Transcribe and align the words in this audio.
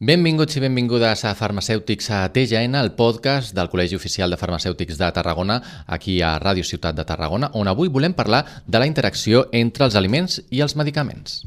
Benvinguts 0.00 0.54
i 0.54 0.60
benvingudes 0.62 1.24
a 1.26 1.32
Farmacèutics 1.34 2.12
a 2.14 2.20
TGN, 2.30 2.76
el 2.78 2.92
podcast 2.94 3.50
del 3.50 3.66
Col·legi 3.66 3.98
Oficial 3.98 4.30
de 4.30 4.38
Farmacèutics 4.38 4.94
de 4.94 5.10
Tarragona, 5.10 5.58
aquí 5.88 6.20
a 6.22 6.36
Ràdio 6.38 6.62
Ciutat 6.62 6.94
de 6.94 7.02
Tarragona, 7.02 7.50
on 7.58 7.66
avui 7.66 7.90
volem 7.90 8.14
parlar 8.14 8.44
de 8.62 8.78
la 8.78 8.86
interacció 8.86 9.48
entre 9.50 9.90
els 9.90 9.98
aliments 9.98 10.38
i 10.54 10.62
els 10.62 10.78
medicaments. 10.78 11.40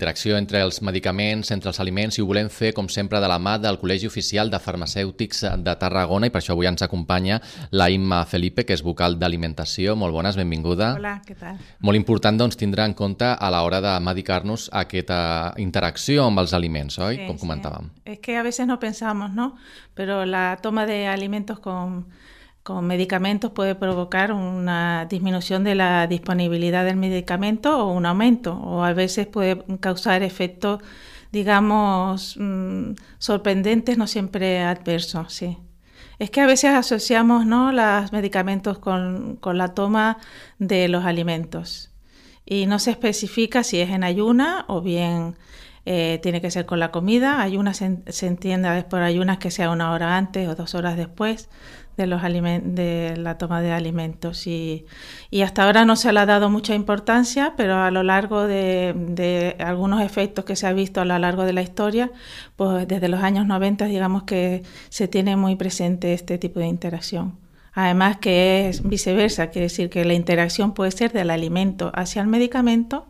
Interacció 0.00 0.38
entre 0.40 0.62
els 0.64 0.78
medicaments, 0.80 1.50
entre 1.52 1.68
els 1.68 1.78
aliments, 1.82 2.16
i 2.16 2.22
ho 2.22 2.24
volem 2.24 2.46
fer, 2.48 2.70
com 2.72 2.86
sempre, 2.88 3.18
de 3.20 3.28
la 3.28 3.36
mà 3.36 3.58
del 3.60 3.76
Col·legi 3.76 4.08
Oficial 4.08 4.48
de 4.48 4.56
Farmacèutics 4.56 5.42
de 5.60 5.74
Tarragona, 5.76 6.30
i 6.30 6.32
per 6.32 6.40
això 6.40 6.54
avui 6.54 6.70
ens 6.70 6.80
acompanya 6.86 7.36
la 7.76 7.90
Imma 7.92 8.22
Felipe, 8.24 8.64
que 8.64 8.72
és 8.72 8.80
vocal 8.80 9.18
d'alimentació. 9.20 9.98
Molt 10.00 10.16
bones, 10.16 10.38
benvinguda. 10.40 10.94
Hola, 10.96 11.12
què 11.26 11.36
tal? 11.36 11.60
Molt 11.84 12.00
important, 12.00 12.40
doncs, 12.40 12.56
tindrà 12.56 12.88
en 12.88 12.96
compte 12.96 13.28
a 13.28 13.52
l'hora 13.52 13.82
de 13.84 13.92
medicar-nos 14.00 14.70
aquesta 14.72 15.20
interacció 15.60 16.24
amb 16.30 16.40
els 16.46 16.56
aliments, 16.56 16.96
oi? 16.96 17.20
Sí, 17.20 17.28
com 17.28 17.36
comentàvem. 17.44 17.92
Sí. 17.92 18.14
Es 18.16 18.24
que 18.24 18.38
a 18.40 18.42
veces 18.42 18.72
no 18.72 18.80
pensamos, 18.80 19.36
¿no? 19.36 19.52
Pero 19.92 20.24
la 20.24 20.60
toma 20.62 20.86
de 20.86 21.08
alimentos 21.08 21.60
con 21.60 22.06
con 22.62 22.86
medicamentos 22.86 23.52
puede 23.52 23.74
provocar 23.74 24.32
una 24.32 25.06
disminución 25.06 25.64
de 25.64 25.74
la 25.74 26.06
disponibilidad 26.06 26.84
del 26.84 26.96
medicamento 26.96 27.78
o 27.84 27.92
un 27.92 28.06
aumento, 28.06 28.54
o 28.54 28.84
a 28.84 28.92
veces 28.92 29.26
puede 29.26 29.64
causar 29.80 30.22
efectos, 30.22 30.82
digamos, 31.32 32.36
mmm, 32.38 32.92
sorprendentes, 33.18 33.96
no 33.98 34.06
siempre 34.06 34.60
adversos, 34.62 35.32
sí. 35.32 35.58
Es 36.18 36.30
que 36.30 36.42
a 36.42 36.46
veces 36.46 36.72
asociamos 36.72 37.46
¿no? 37.46 37.72
los 37.72 38.12
medicamentos 38.12 38.78
con, 38.78 39.36
con 39.36 39.56
la 39.56 39.68
toma 39.74 40.18
de 40.58 40.88
los 40.88 41.06
alimentos 41.06 41.90
y 42.44 42.66
no 42.66 42.78
se 42.78 42.90
especifica 42.90 43.64
si 43.64 43.80
es 43.80 43.90
en 43.90 44.04
ayuna 44.04 44.64
o 44.68 44.82
bien 44.82 45.36
eh, 45.86 46.18
tiene 46.22 46.42
que 46.42 46.50
ser 46.50 46.66
con 46.66 46.78
la 46.78 46.90
comida. 46.90 47.40
Ayunas 47.40 47.78
se, 47.78 48.02
se 48.08 48.26
entiende 48.26 48.82
por 48.84 49.00
ayunas 49.00 49.38
que 49.38 49.50
sea 49.50 49.70
una 49.70 49.92
hora 49.92 50.16
antes 50.18 50.46
o 50.48 50.54
dos 50.54 50.74
horas 50.74 50.96
después 50.96 51.48
de, 51.96 52.06
los 52.06 52.22
de 52.22 53.14
la 53.16 53.38
toma 53.38 53.60
de 53.60 53.72
alimentos. 53.72 54.46
Y, 54.46 54.86
y, 55.30 55.42
hasta 55.42 55.64
ahora 55.64 55.84
no 55.84 55.96
se 55.96 56.12
le 56.12 56.20
ha 56.20 56.26
dado 56.26 56.50
mucha 56.50 56.74
importancia, 56.74 57.54
pero 57.56 57.76
a 57.76 57.90
lo 57.90 58.02
largo 58.02 58.46
de, 58.46 58.94
de, 58.96 59.56
algunos 59.58 60.02
efectos 60.02 60.44
que 60.44 60.56
se 60.56 60.66
ha 60.66 60.72
visto 60.72 61.00
a 61.00 61.04
lo 61.04 61.18
largo 61.18 61.44
de 61.44 61.52
la 61.52 61.62
historia, 61.62 62.10
pues 62.56 62.88
desde 62.88 63.08
los 63.08 63.22
años 63.22 63.46
90 63.46 63.86
digamos 63.86 64.24
que 64.24 64.62
se 64.88 65.08
tiene 65.08 65.36
muy 65.36 65.56
presente 65.56 66.12
este 66.14 66.38
tipo 66.38 66.60
de 66.60 66.66
interacción. 66.66 67.38
Además 67.72 68.18
que 68.18 68.68
es 68.68 68.82
viceversa, 68.82 69.48
quiere 69.48 69.66
decir 69.66 69.90
que 69.90 70.04
la 70.04 70.14
interacción 70.14 70.74
puede 70.74 70.90
ser 70.90 71.12
del 71.12 71.30
alimento 71.30 71.92
hacia 71.94 72.20
el 72.22 72.28
medicamento 72.28 73.06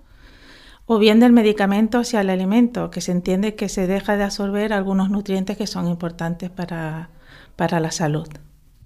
o 0.92 0.98
bien 0.98 1.20
del 1.20 1.32
medicamento 1.32 1.98
hacia 1.98 2.20
el 2.20 2.30
alimento, 2.30 2.90
que 2.90 3.00
se 3.00 3.12
entiende 3.12 3.54
que 3.54 3.68
se 3.68 3.86
deja 3.86 4.16
de 4.16 4.24
absorber 4.24 4.72
algunos 4.72 5.08
nutrientes 5.08 5.56
que 5.56 5.68
son 5.68 5.86
importantes 5.86 6.50
para, 6.50 7.10
para 7.54 7.78
la 7.78 7.92
salud. 7.92 8.26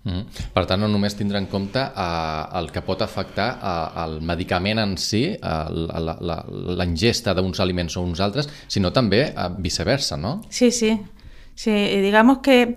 Mm. 0.04 0.44
Per 0.52 0.64
tant, 0.68 0.82
no 0.82 0.88
només 0.92 1.16
tindre 1.16 1.40
en 1.40 1.46
compte 1.48 1.80
eh, 1.80 2.58
el 2.60 2.68
que 2.72 2.82
pot 2.84 3.00
afectar 3.02 3.48
eh, 3.56 4.02
el 4.04 4.18
medicament 4.20 4.82
en 4.82 4.98
si, 5.00 5.24
eh, 5.32 5.64
l'ingesta 6.76 7.32
d'uns 7.34 7.60
aliments 7.64 7.96
o 7.96 8.04
uns 8.04 8.20
altres, 8.20 8.50
sinó 8.68 8.92
també 8.92 9.24
eh, 9.30 9.48
viceversa, 9.58 10.20
¿no? 10.20 10.42
Sí, 10.50 10.70
sí. 10.70 10.98
sí. 11.54 11.72
Digamos 12.04 12.38
que 12.38 12.76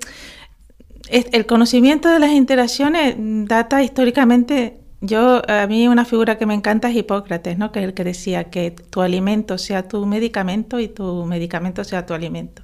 el 1.09 1.45
conocimiento 1.45 2.09
de 2.09 2.20
las 2.20 2.31
interacciones 2.31 3.16
data 3.17 3.81
históricamente 3.81 4.80
yo, 5.00 5.42
a 5.48 5.67
mí 5.67 5.88
una 5.88 6.05
figura 6.05 6.38
que 6.38 6.45
me 6.45 6.55
encanta 6.55 6.89
es 6.89 6.95
Hipócrates, 6.95 7.58
¿no? 7.58 7.72
que 7.72 7.80
es 7.80 7.86
el 7.86 7.94
que 7.94 8.03
decía 8.03 8.45
que 8.45 8.72
tu 8.72 9.02
alimento 9.02 9.58
sea 9.58 9.88
tu 9.88 10.05
medicamento 10.08 10.80
y 10.80 10.88
tu 10.88 11.25
medicamento 11.25 11.83
sea 11.83 12.05
tu 12.05 12.16
alimento. 12.16 12.64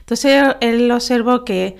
Entonces 0.00 0.56
él 0.60 0.90
observó 0.90 1.44
que 1.44 1.76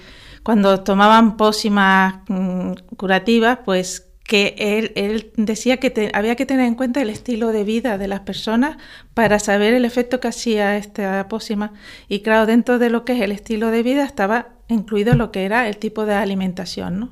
cuando 0.49 0.81
tomaban 0.81 1.37
pócimas 1.37 2.21
mmm, 2.27 2.73
curativas, 2.97 3.59
pues 3.67 4.09
que 4.25 4.55
él, 4.57 5.31
decía 5.37 5.77
que 5.77 6.11
había 6.15 6.37
que 6.37 6.47
tener 6.47 6.65
en 6.65 6.75
cuenta 6.75 7.03
el 7.03 7.11
estilo 7.11 7.53
de 7.53 7.65
vida 7.65 7.99
de 7.99 8.09
las 8.09 8.21
personas 8.21 8.79
para 9.13 9.41
saber 9.41 9.75
el 9.75 9.85
efecto 9.85 10.21
que 10.21 10.29
hacía 10.29 10.79
esta 10.79 11.29
pócima. 11.29 11.75
Y 12.09 12.21
claro, 12.21 12.47
dentro 12.47 12.79
de 12.79 12.89
lo 12.89 13.05
que 13.05 13.13
es 13.13 13.21
el 13.21 13.33
estilo 13.33 13.71
de 13.71 13.83
vida 13.83 14.05
estaba 14.05 14.55
incluido 14.69 15.15
lo 15.17 15.33
que 15.33 15.45
era 15.45 15.69
el 15.69 15.77
tipo 15.77 16.07
de 16.07 16.15
alimentación, 16.15 16.99
¿no? 16.99 17.11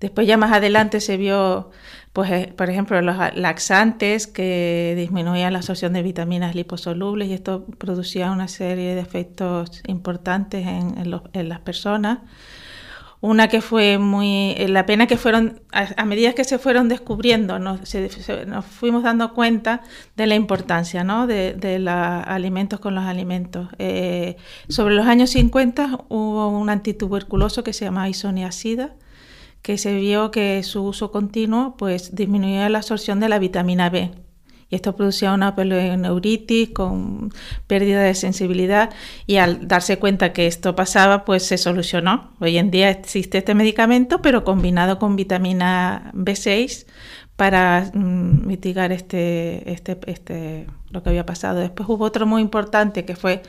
Después 0.00 0.26
ya 0.26 0.36
más 0.36 0.50
adelante 0.50 0.98
se 0.98 1.16
vio, 1.16 1.70
pues, 2.12 2.30
eh, 2.30 2.52
por 2.56 2.70
ejemplo, 2.70 3.00
los 3.02 3.16
laxantes 3.34 4.26
que 4.26 4.94
disminuían 4.96 5.52
la 5.52 5.60
absorción 5.60 5.92
de 5.92 6.02
vitaminas 6.02 6.54
liposolubles 6.54 7.28
y 7.28 7.34
esto 7.34 7.64
producía 7.78 8.30
una 8.30 8.48
serie 8.48 8.94
de 8.94 9.00
efectos 9.00 9.82
importantes 9.86 10.66
en, 10.66 11.48
las 11.48 11.60
personas. 11.60 12.18
Una 13.20 13.48
que 13.48 13.60
fue 13.60 13.98
muy... 13.98 14.54
Eh, 14.56 14.68
la 14.68 14.86
pena 14.86 15.06
que 15.06 15.16
fueron, 15.16 15.60
a, 15.72 16.04
medida 16.04 16.32
que 16.34 16.44
se 16.44 16.58
fueron 16.58 16.88
descubriendo, 16.88 17.58
nos, 17.58 17.80
fuimos 18.70 19.02
dando 19.02 19.34
cuenta 19.34 19.82
de 20.16 20.26
la 20.28 20.36
importancia 20.36 21.04
de, 21.26 21.78
los 21.80 21.94
alimentos 21.94 22.80
con 22.80 22.94
los 22.94 23.04
alimentos. 23.04 23.68
Eh, 23.78 24.36
sobre 24.68 24.94
los 24.94 25.06
años 25.06 25.30
50 25.30 26.04
hubo 26.08 26.48
un 26.48 26.70
antituberculoso 26.70 27.64
que 27.64 27.72
se 27.72 27.84
llamaba 27.84 28.08
isoniazida, 28.08 28.94
que 29.62 29.78
se 29.78 29.94
vio 29.94 30.30
que 30.30 30.62
su 30.62 30.84
uso 30.84 31.10
continuo 31.10 31.76
pues 31.76 32.14
disminuía 32.14 32.68
la 32.68 32.78
absorción 32.78 33.20
de 33.20 33.28
la 33.28 33.38
vitamina 33.38 33.90
B. 33.90 34.12
Y 34.70 34.74
esto 34.74 34.94
producía 34.94 35.32
una 35.32 35.54
neuritis 35.56 36.70
con 36.70 37.32
pérdida 37.66 38.02
de 38.02 38.14
sensibilidad 38.14 38.90
y 39.26 39.36
al 39.36 39.66
darse 39.66 39.98
cuenta 39.98 40.34
que 40.34 40.46
esto 40.46 40.76
pasaba, 40.76 41.24
pues 41.24 41.46
se 41.46 41.56
solucionó. 41.56 42.32
Hoy 42.38 42.58
en 42.58 42.70
día 42.70 42.90
existe 42.90 43.38
este 43.38 43.54
medicamento, 43.54 44.20
pero 44.20 44.44
combinado 44.44 44.98
con 44.98 45.16
vitamina 45.16 46.10
B6 46.14 46.84
para 47.36 47.90
mm, 47.94 48.46
mitigar 48.46 48.92
este, 48.92 49.72
este, 49.72 49.98
este, 50.06 50.66
lo 50.90 51.02
que 51.02 51.10
había 51.10 51.24
pasado. 51.24 51.60
Después 51.60 51.88
hubo 51.88 52.04
otro 52.04 52.26
muy 52.26 52.42
importante 52.42 53.06
que 53.06 53.16
fue 53.16 53.42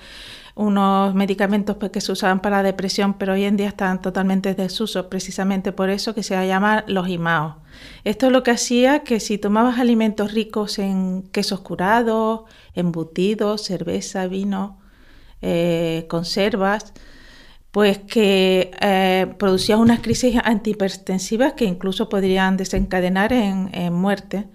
unos 0.56 1.14
medicamentos 1.16 1.78
que 1.92 2.02
se 2.02 2.12
usaban 2.12 2.42
para 2.42 2.64
depresión, 2.64 3.16
pero 3.16 3.34
hoy 3.34 3.44
en 3.44 3.58
día 3.58 3.70
están 3.70 4.02
totalmente 4.02 4.54
desuso, 4.56 5.10
precisamente 5.10 5.72
por 5.72 5.90
eso 5.90 6.14
que 6.14 6.24
se 6.24 6.36
llama 6.48 6.84
los 6.88 7.08
IMAO. 7.08 7.62
Esto 8.04 8.28
es 8.28 8.32
lo 8.32 8.44
que 8.44 8.52
hacía 8.52 9.00
que 9.00 9.20
si 9.20 9.38
tomabas 9.38 9.80
alimentos 9.80 10.34
ricos 10.34 10.80
en 10.80 11.24
quesos 11.32 11.62
curados, 11.62 12.42
embutidos, 12.74 13.64
cerveza, 13.64 14.28
vino, 14.28 14.80
eh, 15.42 16.06
conservas, 16.10 16.94
pues 17.72 18.00
que 18.00 18.72
eh, 18.82 19.34
producías 19.38 19.80
unas 19.80 20.00
crisis 20.00 20.36
antihipertensivas 20.44 21.54
que 21.54 21.66
incluso 21.66 22.10
podrían 22.10 22.58
desencadenar 22.58 23.32
en, 23.32 23.70
en 23.74 23.94
muerte. 23.94 24.48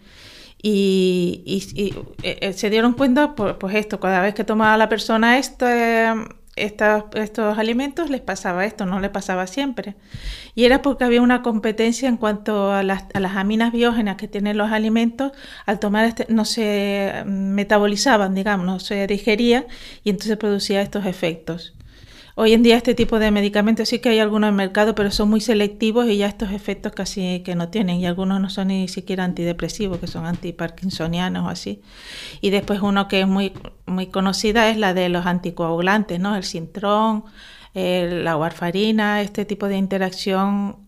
Y, 0.66 1.42
y, 1.44 1.62
y 1.78 1.94
eh, 2.22 2.54
se 2.54 2.70
dieron 2.70 2.94
cuenta, 2.94 3.34
pues, 3.34 3.54
pues, 3.60 3.74
esto, 3.74 4.00
cada 4.00 4.22
vez 4.22 4.32
que 4.32 4.44
tomaba 4.44 4.78
la 4.78 4.88
persona 4.88 5.38
eh, 5.38 6.14
estos, 6.56 7.04
estos 7.16 7.58
alimentos, 7.58 8.08
les 8.08 8.22
pasaba 8.22 8.64
esto, 8.64 8.86
no 8.86 8.98
le 8.98 9.10
pasaba 9.10 9.46
siempre. 9.46 9.94
Y 10.54 10.64
era 10.64 10.80
porque 10.80 11.04
había 11.04 11.20
una 11.20 11.42
competencia 11.42 12.08
en 12.08 12.16
cuanto 12.16 12.72
a 12.72 12.82
las, 12.82 13.04
a 13.12 13.20
las 13.20 13.36
aminas 13.36 13.72
biógenas 13.72 14.16
que 14.16 14.26
tienen 14.26 14.56
los 14.56 14.72
alimentos, 14.72 15.32
al 15.66 15.80
tomar 15.80 16.06
este, 16.06 16.28
no 16.30 16.46
se 16.46 17.24
metabolizaban, 17.26 18.34
digamos, 18.34 18.64
no 18.64 18.80
se 18.80 19.06
digerían, 19.06 19.66
y 20.02 20.08
entonces 20.08 20.38
producía 20.38 20.80
estos 20.80 21.04
efectos. 21.04 21.74
Hoy 22.36 22.52
en 22.52 22.64
día 22.64 22.76
este 22.76 22.96
tipo 22.96 23.20
de 23.20 23.30
medicamentos 23.30 23.88
sí 23.88 24.00
que 24.00 24.08
hay 24.08 24.18
algunos 24.18 24.48
en 24.48 24.54
el 24.54 24.56
mercado, 24.56 24.96
pero 24.96 25.12
son 25.12 25.30
muy 25.30 25.40
selectivos 25.40 26.08
y 26.08 26.16
ya 26.16 26.26
estos 26.26 26.50
efectos 26.50 26.90
casi 26.92 27.44
que 27.44 27.54
no 27.54 27.68
tienen. 27.68 28.00
Y 28.00 28.06
algunos 28.06 28.40
no 28.40 28.50
son 28.50 28.68
ni 28.68 28.88
siquiera 28.88 29.22
antidepresivos, 29.22 29.98
que 29.98 30.08
son 30.08 30.26
antiparkinsonianos 30.26 31.46
o 31.46 31.48
así. 31.48 31.80
Y 32.40 32.50
después 32.50 32.80
uno 32.80 33.06
que 33.06 33.20
es 33.20 33.28
muy, 33.28 33.52
muy 33.86 34.08
conocida 34.08 34.68
es 34.68 34.76
la 34.78 34.94
de 34.94 35.08
los 35.10 35.26
anticoagulantes, 35.26 36.18
¿no? 36.18 36.34
El 36.34 36.42
sintrón, 36.42 37.24
la 37.72 38.36
warfarina, 38.36 39.22
este 39.22 39.44
tipo 39.44 39.68
de 39.68 39.76
interacción 39.76 40.78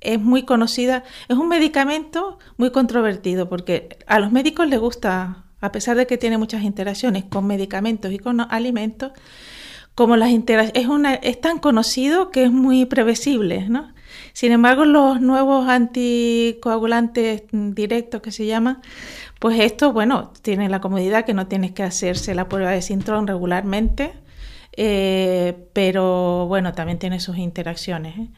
es 0.00 0.18
muy 0.18 0.44
conocida. 0.44 1.04
Es 1.28 1.36
un 1.36 1.48
medicamento 1.48 2.38
muy 2.56 2.70
controvertido 2.70 3.50
porque 3.50 3.98
a 4.06 4.20
los 4.20 4.32
médicos 4.32 4.66
les 4.68 4.80
gusta, 4.80 5.44
a 5.60 5.70
pesar 5.70 5.98
de 5.98 6.06
que 6.06 6.16
tiene 6.16 6.38
muchas 6.38 6.62
interacciones 6.62 7.24
con 7.24 7.46
medicamentos 7.46 8.10
y 8.10 8.18
con 8.18 8.40
alimentos, 8.40 9.12
como 9.98 10.16
las 10.16 10.30
interacciones, 10.30 10.80
es, 10.80 10.88
una, 10.88 11.14
es 11.14 11.40
tan 11.40 11.58
conocido 11.58 12.30
que 12.30 12.44
es 12.44 12.52
muy 12.52 12.84
previsible, 12.86 13.68
¿no? 13.68 13.92
Sin 14.32 14.52
embargo, 14.52 14.84
los 14.84 15.20
nuevos 15.20 15.68
anticoagulantes 15.68 17.42
directos 17.50 18.22
que 18.22 18.30
se 18.30 18.46
llaman, 18.46 18.80
pues 19.40 19.58
esto, 19.58 19.92
bueno, 19.92 20.32
tiene 20.40 20.68
la 20.68 20.80
comodidad 20.80 21.24
que 21.24 21.34
no 21.34 21.48
tienes 21.48 21.72
que 21.72 21.82
hacerse 21.82 22.36
la 22.36 22.48
prueba 22.48 22.70
de 22.70 22.80
sintrón 22.80 23.26
regularmente, 23.26 24.12
eh, 24.76 25.66
pero 25.72 26.46
bueno, 26.46 26.74
también 26.74 27.00
tiene 27.00 27.18
sus 27.18 27.36
interacciones. 27.36 28.18
¿eh? 28.18 28.28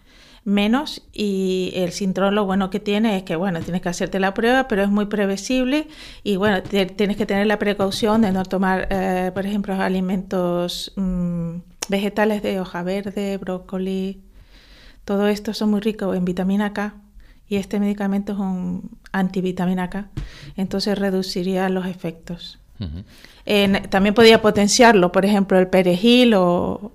Menos 0.51 1.03
y 1.13 1.73
el 1.75 1.93
sintrón 1.93 2.35
lo 2.35 2.45
bueno 2.45 2.69
que 2.69 2.81
tiene 2.81 3.17
es 3.17 3.23
que, 3.23 3.37
bueno, 3.37 3.61
tienes 3.61 3.81
que 3.81 3.89
hacerte 3.89 4.21
la 4.21 4.35
prueba, 4.35 4.69
pero 4.69 4.83
es 4.83 4.91
muy 4.91 5.07
previsible 5.07 5.89
y, 6.23 6.37
bueno, 6.37 6.63
tienes 6.63 7.17
que 7.17 7.27
tener 7.27 7.47
la 7.47 7.59
precaución 7.59 8.21
de 8.21 8.33
no 8.33 8.45
tomar, 8.45 8.89
eh, 8.91 9.31
por 9.33 9.47
ejemplo, 9.47 9.75
alimentos 9.75 10.93
mm, 10.97 11.57
vegetales 11.89 12.43
de 12.43 12.61
hoja 12.61 12.83
verde, 12.83 13.39
brócoli, 13.39 14.21
todo 15.05 15.29
esto 15.29 15.55
son 15.55 15.71
muy 15.71 15.81
ricos 15.81 16.17
en 16.17 16.25
vitamina 16.25 16.73
K 16.73 16.95
y 17.49 17.57
este 17.57 17.81
medicamento 17.81 18.33
es 18.33 18.39
un 18.39 18.91
antivitamina 19.13 19.89
K, 19.89 20.09
entonces 20.57 20.99
reduciría 20.99 21.69
los 21.69 21.87
efectos. 21.87 22.59
también 23.91 24.15
podría 24.15 24.43
potenciarlo, 24.43 25.13
por 25.13 25.25
ejemplo, 25.25 25.59
el 25.59 25.69
perejil 25.69 26.35
o, 26.35 26.93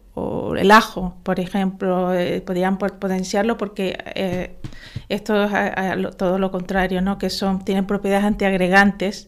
el 0.58 0.72
ajo, 0.72 1.18
por 1.24 1.40
ejemplo, 1.40 2.14
eh, 2.14 2.42
podrían 2.42 2.78
potenciarlo 2.78 3.58
porque 3.58 3.98
eh, 4.16 4.56
esto 5.10 5.44
es 5.44 6.18
todo 6.18 6.40
lo 6.40 6.52
contrario, 6.52 7.02
¿no? 7.02 7.18
que 7.18 7.30
son, 7.30 7.66
tienen 7.66 7.86
propiedades 7.86 8.26
antiagregantes 8.26 9.28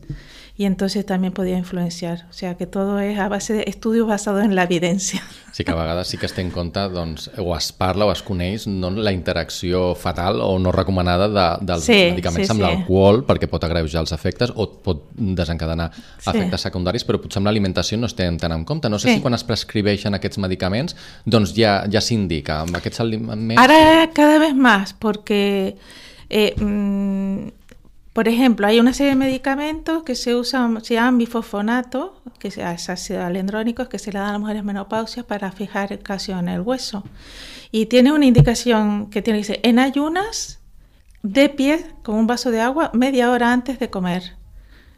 y 0.57 0.65
entonces 0.65 1.05
también 1.05 1.33
podía 1.33 1.55
influenciar. 1.55 2.25
O 2.31 2.33
sea 2.33 2.57
que 2.57 2.65
todo 2.65 2.97
és 2.99 3.19
a 3.21 3.29
base 3.29 3.53
d'estudis 3.53 4.01
basats 4.09 4.41
en 4.41 4.57
l'evidència. 4.57 5.21
Sí 5.57 5.63
que 5.65 5.71
a 5.73 5.75
vegades 5.75 6.05
sí 6.09 6.19
que 6.21 6.27
es 6.27 6.35
té 6.37 6.43
en 6.45 6.51
compte, 6.53 6.83
doncs, 6.93 7.31
o 7.41 7.55
es 7.55 7.71
parla 7.73 8.05
o 8.05 8.11
es 8.13 8.19
coneix 8.21 8.67
no, 8.69 8.91
la 8.93 9.09
interacció 9.09 9.95
fatal 9.97 10.37
o 10.45 10.59
no 10.61 10.69
recomanada 10.69 11.25
de, 11.33 11.45
dels 11.65 11.87
sí, 11.87 11.95
medicaments 12.11 12.45
sí, 12.45 12.53
amb 12.53 12.61
sí. 12.61 12.65
l'alcohol 12.65 13.23
perquè 13.25 13.49
pot 13.49 13.65
agreujar 13.65 14.03
els 14.03 14.13
efectes 14.13 14.53
o 14.53 14.67
pot 14.85 15.07
desencadenar 15.17 15.89
sí. 15.95 16.29
efectes 16.29 16.61
secundaris, 16.67 17.07
però 17.09 17.17
potser 17.23 17.41
amb 17.41 17.49
l'alimentació 17.49 17.97
no 17.97 18.05
es 18.05 18.13
tenen 18.13 18.37
tant 18.37 18.53
en 18.53 18.67
compte. 18.69 18.89
No 18.89 19.01
sé 19.01 19.09
sí. 19.09 19.17
si 19.17 19.25
quan 19.25 19.33
es 19.33 19.45
prescribeixen 19.49 20.13
aquests 20.13 20.37
medicaments 20.45 20.97
doncs 21.25 21.55
ja, 21.57 21.79
ja 21.89 22.05
s'indica 22.05 22.61
amb 22.67 22.77
aquests 22.77 23.01
aliments... 23.01 23.57
Ara 23.57 24.11
cada 24.13 24.37
vez 24.37 24.53
más, 24.53 24.93
porque 24.93 25.73
eh, 26.29 26.53
mm, 26.53 27.56
Por 28.17 28.27
ejemplo, 28.27 28.65
hay 28.65 28.79
una 28.79 28.93
serie 28.93 29.11
de 29.11 29.15
medicamentos 29.15 30.01
que 30.01 30.15
se 30.15 30.33
usan, 30.33 30.83
se 30.83 30.95
llaman 30.95 31.19
bifosfonato, 31.19 32.19
que 32.39 32.47
es 32.47 32.57
ácido 32.57 33.23
alendrónico, 33.23 33.89
que 33.89 33.99
se 33.99 34.11
le 34.11 34.17
dan 34.17 34.29
a 34.29 34.31
las 34.31 34.41
mujeres 34.41 34.63
menopausias 34.63 35.23
para 35.23 35.51
fijar 35.51 35.93
el 35.93 35.99
calcio 35.99 36.39
en 36.39 36.49
el 36.49 36.61
hueso. 36.61 37.03
Y 37.69 37.85
tiene 37.85 38.11
una 38.11 38.25
indicación 38.25 39.11
que 39.11 39.21
tiene 39.21 39.43
que 39.43 39.59
en 39.61 39.77
ayunas, 39.77 40.59
de 41.21 41.47
pie, 41.49 41.85
con 42.01 42.15
un 42.15 42.25
vaso 42.25 42.49
de 42.49 42.59
agua, 42.59 42.89
media 42.95 43.29
hora 43.29 43.53
antes 43.53 43.77
de 43.77 43.91
comer. 43.91 44.35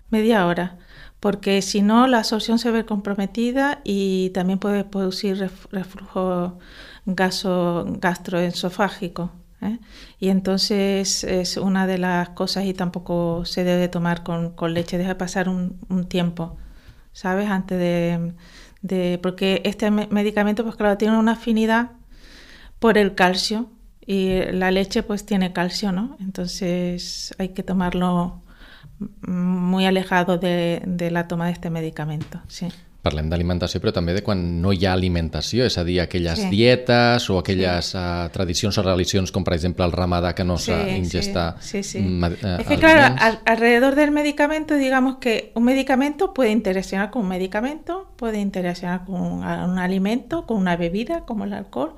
Media 0.10 0.48
hora. 0.48 0.78
Porque 1.20 1.62
si 1.62 1.82
no, 1.82 2.08
la 2.08 2.20
absorción 2.20 2.58
se 2.58 2.72
ve 2.72 2.86
comprometida 2.86 3.82
y 3.84 4.30
también 4.30 4.60
puede 4.60 4.86
producir 4.86 5.52
reflujo 5.72 6.58
gastroesofágico. 7.06 9.34
¿Eh? 9.62 9.80
Y 10.20 10.30
entonces 10.30 11.24
es 11.24 11.58
una 11.58 11.88
de 11.88 11.98
las 11.98 12.30
cosas 12.30 12.66
y 12.66 12.74
tampoco 12.74 13.46
se 13.46 13.64
debe 13.64 13.88
tomar 13.88 14.24
con, 14.24 14.74
leche, 14.74 14.98
deja 14.98 15.18
pasar 15.18 15.50
un, 15.50 15.78
tiempo, 16.08 16.58
¿sabes? 17.14 17.50
Antes 17.50 17.80
de, 18.82 19.20
Porque 19.22 19.62
este 19.66 19.92
medicamento, 19.92 20.64
pues 20.64 20.76
claro, 20.76 20.98
tiene 20.98 21.18
una 21.18 21.34
afinidad 21.34 21.92
por 22.80 22.98
el 22.98 23.16
calcio 23.16 23.70
y 24.06 24.42
la 24.52 24.72
leche 24.72 25.04
pues 25.04 25.26
tiene 25.26 25.54
calcio, 25.54 25.92
¿no? 25.92 26.18
Entonces 26.20 27.34
hay 27.38 27.50
que 27.50 27.64
tomarlo 27.64 28.42
muy 29.22 29.86
alejado 29.86 30.38
de, 30.38 30.82
de 30.86 31.12
la 31.12 31.28
toma 31.28 31.48
de 31.48 31.54
este 31.54 31.70
medicamento, 31.70 32.42
sí. 32.48 32.70
Parlem 33.00 33.30
d'alimentació, 33.32 33.80
però 33.80 33.94
també 33.96 34.12
de 34.12 34.20
quan 34.26 34.42
no 34.60 34.74
hi 34.76 34.82
ha 34.84 34.92
alimentació, 34.92 35.64
és 35.64 35.78
a 35.80 35.86
dir, 35.88 36.02
aquelles 36.04 36.42
sí. 36.42 36.50
dietes 36.52 37.30
o 37.32 37.38
aquelles 37.40 37.94
sí. 37.94 37.98
uh, 37.98 38.28
tradicions 38.34 38.76
o 38.76 38.84
religions, 38.84 39.32
com 39.32 39.46
per 39.48 39.54
exemple 39.56 39.86
el 39.88 39.94
ramadà, 39.96 40.34
que 40.36 40.44
no 40.44 40.58
sí, 40.60 40.74
s'ingesta 40.74 41.46
sí, 41.62 41.82
sí, 41.84 42.00
sí. 42.00 42.04
Uh, 42.04 42.60
Es 42.60 42.68
que 42.68 42.76
claro, 42.76 43.16
al, 43.18 43.40
alrededor 43.46 43.96
del 43.96 44.12
medicamento, 44.12 44.76
digamos 44.76 45.20
que 45.20 45.54
un 45.56 45.64
medicamento 45.64 46.34
puede 46.34 46.52
interaccionar 46.52 47.10
con 47.10 47.22
un 47.22 47.30
medicamento, 47.30 48.12
puede 48.18 48.40
interaccionar 48.40 49.06
con 49.06 49.22
un, 49.22 49.44
un 49.46 49.80
alimento, 49.80 50.46
con 50.46 50.58
una 50.58 50.76
bebida 50.76 51.22
como 51.22 51.46
el 51.46 51.54
alcohol, 51.54 51.96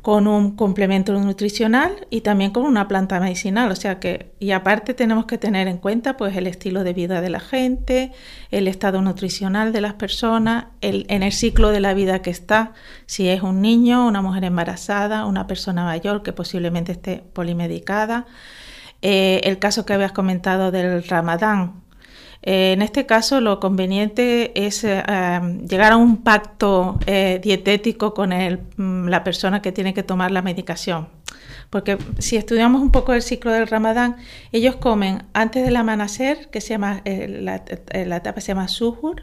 con 0.00 0.26
un 0.26 0.56
complemento 0.56 1.12
nutricional 1.12 2.06
y 2.08 2.22
también 2.22 2.52
con 2.52 2.64
una 2.64 2.88
planta 2.88 3.20
medicinal, 3.20 3.70
o 3.70 3.76
sea 3.76 4.00
que, 4.00 4.32
y 4.40 4.52
aparte 4.52 4.94
tenemos 4.94 5.26
que 5.26 5.36
tener 5.36 5.68
en 5.68 5.76
cuenta 5.76 6.16
pues 6.16 6.34
el 6.36 6.46
estilo 6.46 6.84
de 6.84 6.94
vida 6.94 7.20
de 7.20 7.28
la 7.28 7.40
gente, 7.40 8.12
el 8.50 8.66
estado 8.66 9.02
nutricional 9.02 9.72
de 9.74 9.82
las 9.82 9.92
personas, 9.92 10.21
en 10.22 11.22
el 11.22 11.32
ciclo 11.32 11.70
de 11.70 11.80
la 11.80 11.94
vida 11.94 12.22
que 12.22 12.30
está, 12.30 12.72
si 13.06 13.28
es 13.28 13.42
un 13.42 13.60
niño, 13.60 14.06
una 14.06 14.22
mujer 14.22 14.44
embarazada, 14.44 15.26
una 15.26 15.46
persona 15.46 15.84
mayor 15.84 16.22
que 16.22 16.32
posiblemente 16.32 16.92
esté 16.92 17.24
polimedicada. 17.32 18.26
Eh, 19.02 19.40
el 19.44 19.58
caso 19.58 19.84
que 19.84 19.94
habías 19.94 20.12
comentado 20.12 20.70
del 20.70 21.02
ramadán. 21.04 21.82
Eh, 22.42 22.72
en 22.72 22.82
este 22.82 23.04
caso, 23.04 23.40
lo 23.40 23.58
conveniente 23.60 24.52
es 24.66 24.84
eh, 24.84 25.02
llegar 25.68 25.92
a 25.92 25.96
un 25.96 26.22
pacto 26.22 26.98
dietético 27.06 28.14
con 28.14 28.30
mm, 28.30 29.08
la 29.08 29.24
persona 29.24 29.60
que 29.60 29.72
tiene 29.72 29.92
que 29.92 30.02
tomar 30.02 30.30
la 30.30 30.42
medicación 30.42 31.08
porque 31.72 31.96
si 32.18 32.36
estudiamos 32.36 32.82
un 32.82 32.92
poco 32.92 33.14
el 33.14 33.22
ciclo 33.22 33.50
del 33.50 33.66
ramadán, 33.66 34.18
ellos 34.52 34.76
comen 34.76 35.22
antes 35.32 35.64
del 35.64 35.74
amanecer, 35.76 36.50
que 36.50 36.60
se 36.60 36.68
llama, 36.68 37.00
eh, 37.06 37.26
la, 37.40 37.64
eh, 37.92 38.04
la, 38.04 38.18
etapa 38.18 38.42
se 38.42 38.48
llama 38.48 38.68
suhur, 38.68 39.22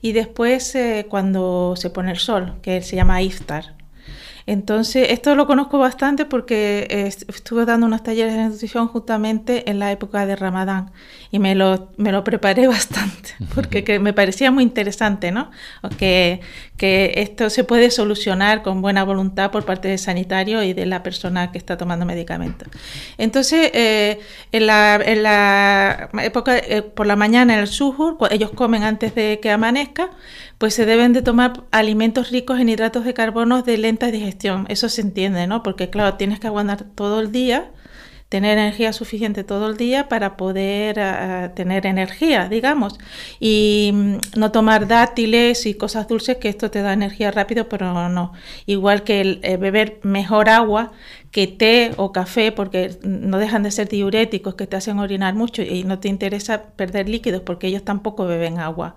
y 0.00 0.10
después 0.10 0.74
eh, 0.74 1.06
cuando 1.08 1.76
se 1.76 1.90
pone 1.90 2.10
el 2.10 2.16
sol, 2.18 2.56
que 2.62 2.82
se 2.82 2.96
llama 2.96 3.22
iftar. 3.22 3.76
Entonces, 4.46 5.08
esto 5.10 5.34
lo 5.34 5.46
conozco 5.46 5.78
bastante 5.78 6.26
porque 6.26 6.86
estuve 6.88 7.64
dando 7.64 7.86
unos 7.86 8.02
talleres 8.02 8.34
de 8.34 8.44
nutrición 8.44 8.88
justamente 8.88 9.70
en 9.70 9.78
la 9.78 9.90
época 9.90 10.26
de 10.26 10.36
Ramadán 10.36 10.92
y 11.30 11.38
me 11.38 11.54
lo, 11.54 11.92
me 11.96 12.12
lo 12.12 12.24
preparé 12.24 12.66
bastante 12.68 13.34
porque 13.54 13.98
me 13.98 14.12
parecía 14.12 14.50
muy 14.50 14.62
interesante, 14.62 15.32
¿no? 15.32 15.50
Que, 15.98 16.40
que 16.76 17.14
esto 17.16 17.50
se 17.50 17.64
puede 17.64 17.90
solucionar 17.90 18.62
con 18.62 18.82
buena 18.82 19.04
voluntad 19.04 19.50
por 19.50 19.64
parte 19.64 19.88
del 19.88 19.98
sanitario 19.98 20.62
y 20.62 20.72
de 20.72 20.86
la 20.86 21.02
persona 21.02 21.50
que 21.50 21.58
está 21.58 21.76
tomando 21.76 22.04
medicamentos. 22.04 22.68
Entonces, 23.16 23.70
eh, 23.72 24.20
en, 24.52 24.66
la, 24.66 24.96
en, 24.96 25.22
la, 25.22 26.10
época, 26.22 26.58
eh, 26.58 26.82
por 26.82 27.06
la 27.06 27.16
mañana 27.16 27.54
en 27.54 27.60
el 27.60 27.68
suhur, 27.68 28.18
ellos 28.30 28.50
comen 28.50 28.82
antes 28.82 29.14
de 29.14 29.38
que 29.40 29.50
amanezca, 29.50 30.10
pues 30.64 30.72
se 30.72 30.86
deben 30.86 31.12
de 31.12 31.20
tomar 31.20 31.64
alimentos 31.72 32.30
ricos 32.30 32.58
en 32.58 32.70
hidratos 32.70 33.04
de 33.04 33.12
carbono 33.12 33.60
de 33.60 33.76
lenta 33.76 34.10
digestión. 34.10 34.64
Eso 34.70 34.88
se 34.88 35.02
entiende, 35.02 35.46
¿no? 35.46 35.62
Porque 35.62 35.90
claro, 35.90 36.16
tienes 36.16 36.40
que 36.40 36.46
aguantar 36.46 36.84
todo 36.94 37.20
el 37.20 37.32
día, 37.32 37.70
tener 38.30 38.56
energía 38.56 38.94
suficiente 38.94 39.44
todo 39.44 39.68
el 39.68 39.76
día 39.76 40.08
para 40.08 40.38
poder 40.38 41.00
ah, 41.00 41.52
tener 41.54 41.84
energía, 41.84 42.48
digamos. 42.48 42.98
Y 43.40 43.90
mm, 43.92 44.16
no 44.38 44.52
tomar 44.52 44.88
dátiles 44.88 45.66
y 45.66 45.74
cosas 45.74 46.08
dulces, 46.08 46.38
que 46.38 46.48
esto 46.48 46.70
te 46.70 46.80
da 46.80 46.94
energía 46.94 47.30
rápido, 47.30 47.68
pero 47.68 48.08
no. 48.08 48.32
Igual 48.64 49.02
que 49.04 49.20
el, 49.20 49.40
eh, 49.42 49.58
beber 49.58 50.00
mejor 50.02 50.48
agua 50.48 50.92
que 51.30 51.46
té 51.46 51.92
o 51.98 52.10
café, 52.10 52.52
porque 52.52 52.96
no 53.02 53.36
dejan 53.38 53.64
de 53.64 53.70
ser 53.70 53.90
diuréticos 53.90 54.54
que 54.54 54.66
te 54.66 54.76
hacen 54.76 54.98
orinar 54.98 55.34
mucho 55.34 55.60
y 55.60 55.84
no 55.84 55.98
te 55.98 56.08
interesa 56.08 56.62
perder 56.74 57.06
líquidos 57.10 57.42
porque 57.42 57.66
ellos 57.66 57.84
tampoco 57.84 58.24
beben 58.24 58.60
agua 58.60 58.96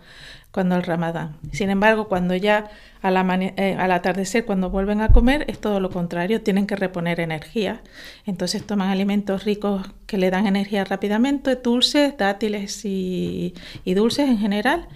cuando 0.58 0.76
el 0.76 0.82
ramadán. 0.82 1.36
Sin 1.52 1.70
embargo, 1.70 2.08
cuando 2.08 2.36
ya 2.36 2.72
eh, 3.04 3.76
al, 3.78 3.92
atardecer, 3.92 4.44
cuando 4.44 4.72
vuelven 4.72 5.02
a 5.02 5.10
comer, 5.10 5.46
es 5.48 5.62
todo 5.62 5.80
lo 5.80 5.92
contrario, 5.92 6.42
tienen 6.42 6.66
que 6.66 6.76
reponer 6.76 7.20
energía. 7.20 7.82
Entonces 8.26 8.66
toman 8.66 8.90
alimentos 8.90 9.44
ricos 9.44 9.86
que 10.08 10.18
le 10.18 10.32
dan 10.32 10.48
energía 10.48 10.84
rápidamente, 10.84 11.58
dulces, 11.58 12.18
dátiles 12.18 12.86
y, 12.86 13.54
y 13.86 13.94
dulces 13.94 14.28
en 14.28 14.40
general 14.40 14.88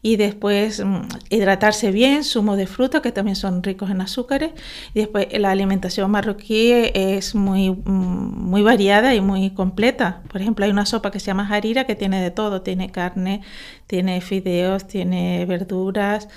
y 0.00 0.16
después 0.16 0.84
mm, 0.84 1.08
hidratarse 1.30 1.90
bien, 1.90 2.22
zumo 2.24 2.56
de 2.56 2.66
fruta 2.66 3.02
que 3.02 3.12
también 3.12 3.36
son 3.36 3.62
ricos 3.62 3.90
en 3.90 4.00
azúcares 4.00 4.52
y 4.94 5.00
después 5.00 5.26
la 5.38 5.50
alimentación 5.50 6.10
marroquí 6.10 6.72
es 6.72 7.34
muy, 7.34 7.70
mm, 7.70 7.84
muy 7.84 8.62
variada 8.62 9.14
y 9.14 9.20
muy 9.20 9.50
completa. 9.50 10.22
Por 10.30 10.40
ejemplo, 10.40 10.64
hay 10.64 10.70
una 10.70 10.86
sopa 10.86 11.10
que 11.10 11.20
se 11.20 11.26
llama 11.26 11.48
harira 11.48 11.84
que 11.84 11.96
tiene 11.96 12.22
de 12.22 12.30
todo, 12.30 12.62
tiene 12.62 12.90
carne, 12.90 13.42
tiene 13.86 14.20
fideos, 14.20 14.86
tiene 14.86 15.44
verduras, 15.46 16.28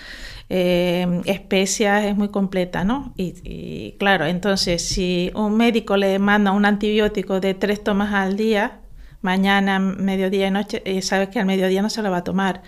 eh, 0.50 1.22
especias, 1.26 2.06
es 2.06 2.16
muy 2.16 2.30
completa, 2.30 2.84
¿no? 2.84 3.14
Y, 3.16 3.36
y 3.44 3.92
claro, 4.00 4.26
entonces 4.26 4.82
si 4.82 5.32
un 5.36 5.56
médico 5.56 5.98
le 5.98 6.20
manda 6.20 6.52
un 6.52 6.66
antibiótico 6.66 7.40
de 7.40 7.54
tres 7.54 7.84
tomas 7.84 8.14
al 8.14 8.38
día, 8.38 8.81
mañana, 9.22 9.80
mediodía 9.80 10.48
y 10.48 10.52
noche, 10.52 10.82
y 10.86 11.02
sabes 11.02 11.30
que 11.30 11.40
al 11.40 11.46
mediodía 11.46 11.82
no 11.82 11.90
se 11.90 12.02
lo 12.02 12.12
va 12.12 12.18
a 12.18 12.24
tomar. 12.24 12.62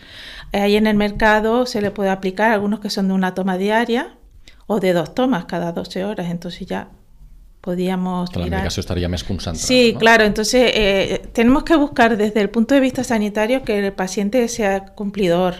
Ahí 0.51 0.75
en 0.75 0.88
el 0.88 0.95
mercado 0.95 1.65
se 1.65 1.81
le 1.81 1.91
puede 1.91 2.10
aplicar 2.10 2.51
algunos 2.51 2.79
que 2.79 2.89
son 2.89 3.07
de 3.07 3.13
una 3.13 3.33
toma 3.33 3.57
diaria 3.57 4.15
o 4.67 4.79
de 4.79 4.93
dos 4.93 5.15
tomas 5.15 5.45
cada 5.45 5.72
12 5.72 6.05
horas, 6.05 6.29
entonces 6.29 6.67
ya 6.67 6.89
podíamos 7.62 8.36
La 8.36 8.45
medicación 8.45 8.81
estaría 8.81 9.07
más. 9.53 9.62
Sí, 9.62 9.95
claro, 9.98 10.25
entonces 10.25 10.72
eh, 10.74 11.22
tenemos 11.31 11.63
que 11.63 11.75
buscar 11.75 12.17
desde 12.17 12.41
el 12.41 12.50
punto 12.50 12.75
de 12.75 12.81
vista 12.81 13.03
sanitario 13.03 13.63
que 13.63 13.79
el 13.79 13.93
paciente 13.93 14.48
sea 14.50 14.86
cumplidor. 14.86 15.55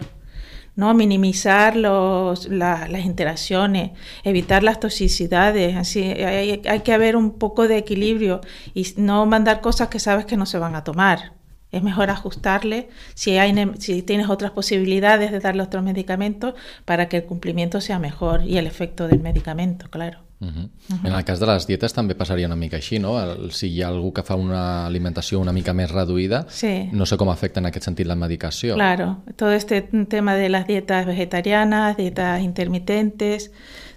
¿No? 0.76 0.94
minimizar 0.94 1.76
los, 1.76 2.48
las 2.48 3.06
interacciones, 3.06 3.92
evitar 4.24 4.64
las 4.64 4.80
toxicidades, 4.80 5.76
así 5.76 6.04
hay, 6.04 6.62
hay, 6.66 6.80
que 6.82 6.94
haber 6.94 7.16
un 7.16 7.38
poco 7.38 7.68
de 7.68 7.78
equilibrio 7.78 8.42
y 8.74 8.88
no 8.98 9.26
mandar 9.26 9.62
cosas 9.62 9.90
que 9.90 10.00
sabes 10.00 10.26
que 10.26 10.38
no 10.38 10.46
se 10.46 10.58
van 10.58 10.76
a 10.76 10.84
tomar. 10.84 11.34
Es 11.72 11.82
mejor 11.82 12.12
ajustarle 12.12 12.90
si, 13.16 13.38
hay, 13.38 13.56
si 13.80 14.04
tienes 14.04 14.30
otras 14.30 14.52
posibilidades 14.52 15.32
de 15.32 15.40
darle 15.40 15.64
otros 15.64 15.84
medicamentos 15.84 16.54
para 16.86 17.10
que 17.10 17.18
el 17.18 17.26
cumplimiento 17.26 17.82
sea 17.82 17.98
mejor 17.98 18.44
y 18.46 18.58
el 18.58 18.68
efecto 18.68 19.08
del 19.08 19.22
medicamento, 19.22 19.90
claro. 19.90 20.20
Uh 20.44 20.50
-huh. 20.50 20.64
Uh 20.90 20.96
-huh. 20.96 21.08
En 21.08 21.14
el 21.14 21.24
cas 21.24 21.40
de 21.40 21.46
les 21.46 21.66
dietes 21.68 21.94
també 21.94 22.16
passaria 22.16 22.48
una 22.48 22.56
mica 22.56 22.76
així, 22.78 23.00
no? 23.00 23.12
Si 23.50 23.68
hi 23.68 23.82
ha 23.82 23.88
algú 23.88 24.12
que 24.14 24.24
fa 24.24 24.36
una 24.36 24.86
alimentació 24.86 25.40
una 25.40 25.54
mica 25.54 25.74
més 25.74 25.92
reduïda, 25.92 26.46
sí. 26.50 26.90
no 26.92 27.06
sé 27.06 27.18
com 27.18 27.30
afecta 27.30 27.60
en 27.60 27.66
aquest 27.66 27.86
sentit 27.86 28.08
la 28.08 28.16
medicació. 28.16 28.76
Claro, 28.76 29.24
todo 29.36 29.52
este 29.52 29.82
tema 30.10 30.36
de 30.36 30.50
las 30.50 30.68
dietas 30.68 31.06
vegetarianas, 31.06 31.98
dietas 31.98 32.42
intermitentes, 32.42 33.52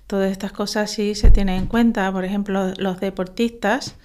todas 0.06 0.30
estas 0.30 0.52
cosas 0.52 0.90
sí 0.90 1.14
se 1.14 1.30
tienen 1.30 1.56
en 1.56 1.66
cuenta. 1.66 2.12
Por 2.12 2.24
ejemplo, 2.24 2.72
los 2.76 3.00
deportistas, 3.00 3.96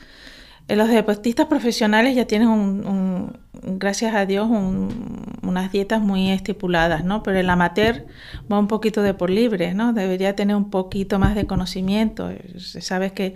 los 0.75 0.89
deportistas 0.89 1.47
profesionales 1.47 2.15
ya 2.15 2.25
tienen 2.25 2.47
un, 2.47 3.37
gracias 3.63 4.15
a 4.15 4.25
Dios, 4.25 4.49
un, 4.49 5.37
unas 5.43 5.71
dietas 5.71 6.01
muy 6.01 6.29
estipuladas, 6.31 7.03
¿no? 7.03 7.23
Pero 7.23 7.39
el 7.39 7.49
amateur 7.49 8.05
va 8.51 8.59
un 8.59 8.67
poquito 8.67 9.01
de 9.01 9.13
por 9.13 9.29
libre, 9.29 9.73
¿no? 9.73 9.93
Debería 9.93 10.35
tener 10.35 10.55
un 10.55 10.69
poquito 10.69 11.19
más 11.19 11.35
de 11.35 11.45
conocimiento. 11.45 12.29
Sabes 12.57 13.11
que 13.11 13.35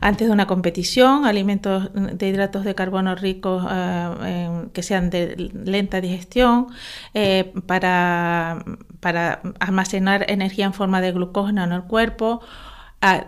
antes 0.00 0.26
de 0.26 0.34
una 0.34 0.46
competición, 0.46 1.24
alimentos 1.24 1.90
de 1.94 2.28
hidratos 2.28 2.64
de 2.64 2.74
carbono 2.74 3.14
ricos 3.14 3.66
eh, 3.70 4.66
que 4.72 4.82
sean 4.82 5.08
de 5.08 5.50
lenta 5.64 6.00
digestión, 6.00 6.66
eh, 7.14 7.52
para, 7.66 8.62
para 9.00 9.40
almacenar 9.60 10.26
energía 10.28 10.66
en 10.66 10.74
forma 10.74 11.00
de 11.00 11.12
glucógeno 11.12 11.64
en 11.64 11.72
el 11.72 11.84
cuerpo, 11.84 12.42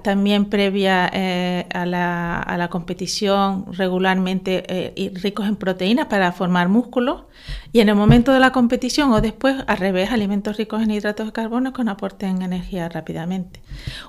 también 0.02 0.46
previa 0.46 1.10
eh, 1.12 1.66
a, 1.74 1.84
la, 1.84 2.40
a, 2.40 2.56
la, 2.56 2.68
competición 2.68 3.66
regularmente 3.72 4.64
eh, 4.68 5.12
ricos 5.14 5.46
en 5.46 5.56
proteínas 5.56 6.06
para 6.06 6.32
formar 6.32 6.68
músculo 6.68 7.28
y 7.72 7.80
en 7.80 7.90
el 7.90 7.94
momento 7.94 8.32
de 8.32 8.40
la 8.40 8.52
competición 8.52 9.12
o 9.12 9.20
después 9.20 9.56
al 9.66 9.76
revés 9.76 10.10
alimentos 10.10 10.56
ricos 10.56 10.82
en 10.82 10.92
hidratos 10.92 11.26
de 11.26 11.32
carbono 11.32 11.74
con 11.74 11.90
aporten 11.90 12.40
energía 12.40 12.88
rápidamente. 12.88 13.60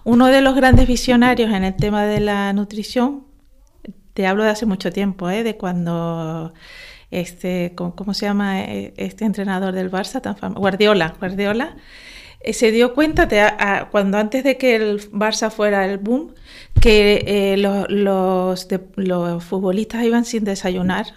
Uno 0.05 0.27
de 0.27 0.41
los 0.41 0.55
grandes 0.55 0.88
visionarios 0.88 1.51
en 1.51 1.65
el 1.65 1.75
tema 1.75 2.05
de 2.05 2.21
la 2.21 2.53
nutrición, 2.53 3.25
te 4.13 4.25
hablo 4.25 4.43
de 4.43 4.51
hace 4.51 4.65
mucho 4.65 4.91
tiempo, 4.93 5.29
¿eh? 5.29 5.43
de 5.43 5.57
cuando 5.57 6.53
este, 7.12 7.74
¿cómo, 7.75 8.13
se 8.13 8.25
llama 8.25 8.62
este 8.62 9.25
entrenador 9.25 9.74
del 9.74 9.91
Barça 9.91 10.21
tan 10.21 10.38
famoso? 10.38 10.62
Guardiola, 10.62 11.15
Guardiola 11.19 11.75
se 12.53 12.71
dio 12.71 12.93
cuenta 12.93 13.25
de, 13.25 13.45
cuando 13.91 14.17
antes 14.17 14.43
de 14.43 14.57
que 14.57 14.75
el 14.75 15.11
Barça 15.11 15.49
fuera 15.51 15.85
el 15.85 15.97
boom, 15.97 16.33
que 16.79 17.23
eh, 17.27 17.57
los, 17.57 18.67
futbolistas 19.43 20.03
iban 20.03 20.25
sin 20.25 20.43
desayunar 20.43 21.07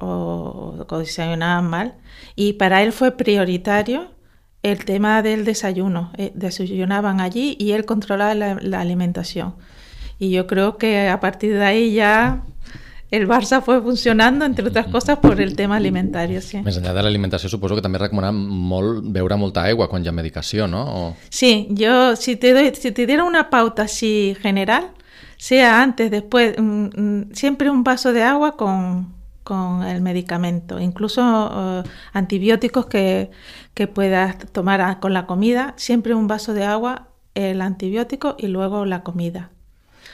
o, 0.00 0.86
desayunaban 0.98 1.68
mal. 1.68 1.94
Y 2.36 2.54
para 2.54 2.82
él 2.82 2.92
fue 2.92 3.16
prioritario 3.16 4.10
el 4.62 4.84
tema 4.84 5.22
del 5.22 5.44
desayuno. 5.44 6.12
Eh, 6.16 6.32
desayunaban 6.34 7.20
allí 7.20 7.56
y 7.58 7.72
él 7.72 7.84
controlaba 7.84 8.34
la, 8.34 8.54
la 8.60 8.80
alimentación. 8.80 9.54
Y 10.18 10.30
yo 10.30 10.46
creo 10.46 10.76
que 10.78 11.08
a 11.08 11.18
partir 11.20 11.54
de 11.54 11.64
ahí 11.64 11.92
ya 11.94 12.44
el 13.12 13.28
Barça 13.28 13.60
fue 13.60 13.80
funcionando, 13.82 14.46
entre 14.46 14.66
otras 14.66 14.86
cosas, 14.86 15.18
por 15.18 15.38
el 15.38 15.54
tema 15.54 15.76
alimentario. 15.76 16.40
Sí. 16.40 16.62
Més 16.64 16.78
enllà 16.80 16.94
de 16.96 17.02
l'alimentació, 17.04 17.50
suposo 17.52 17.76
que 17.76 17.84
també 17.84 18.00
recomanen 18.00 18.38
molt 18.40 19.04
beure 19.12 19.36
molta 19.36 19.66
aigua 19.68 19.90
quan 19.92 20.00
hi 20.00 20.08
ha 20.08 20.14
medicació, 20.16 20.64
¿no? 20.66 20.80
O... 20.88 21.02
Sí, 21.28 21.68
yo 21.76 22.16
si 22.16 22.36
te, 22.40 22.54
doy, 22.56 22.72
si 22.74 22.90
te 22.90 23.04
diera 23.06 23.24
una 23.28 23.50
pauta 23.50 23.84
así 23.84 24.34
general, 24.40 24.88
sea 25.36 25.82
antes, 25.82 26.10
después, 26.10 26.54
mmm, 26.56 27.34
siempre 27.34 27.68
un 27.68 27.84
vaso 27.84 28.14
de 28.14 28.22
agua 28.22 28.56
con, 28.56 29.12
con 29.44 29.84
el 29.84 30.00
medicamento, 30.00 30.80
incluso 30.80 31.20
uh, 31.20 31.82
antibióticos 32.14 32.86
que, 32.86 33.30
que 33.74 33.88
puedas 33.88 34.38
tomar 34.52 35.00
con 35.00 35.12
la 35.12 35.26
comida, 35.26 35.74
siempre 35.76 36.14
un 36.14 36.28
vaso 36.28 36.54
de 36.54 36.64
agua, 36.64 37.08
el 37.34 37.60
antibiótico 37.60 38.36
y 38.38 38.46
luego 38.46 38.86
la 38.86 39.02
comida. 39.02 39.51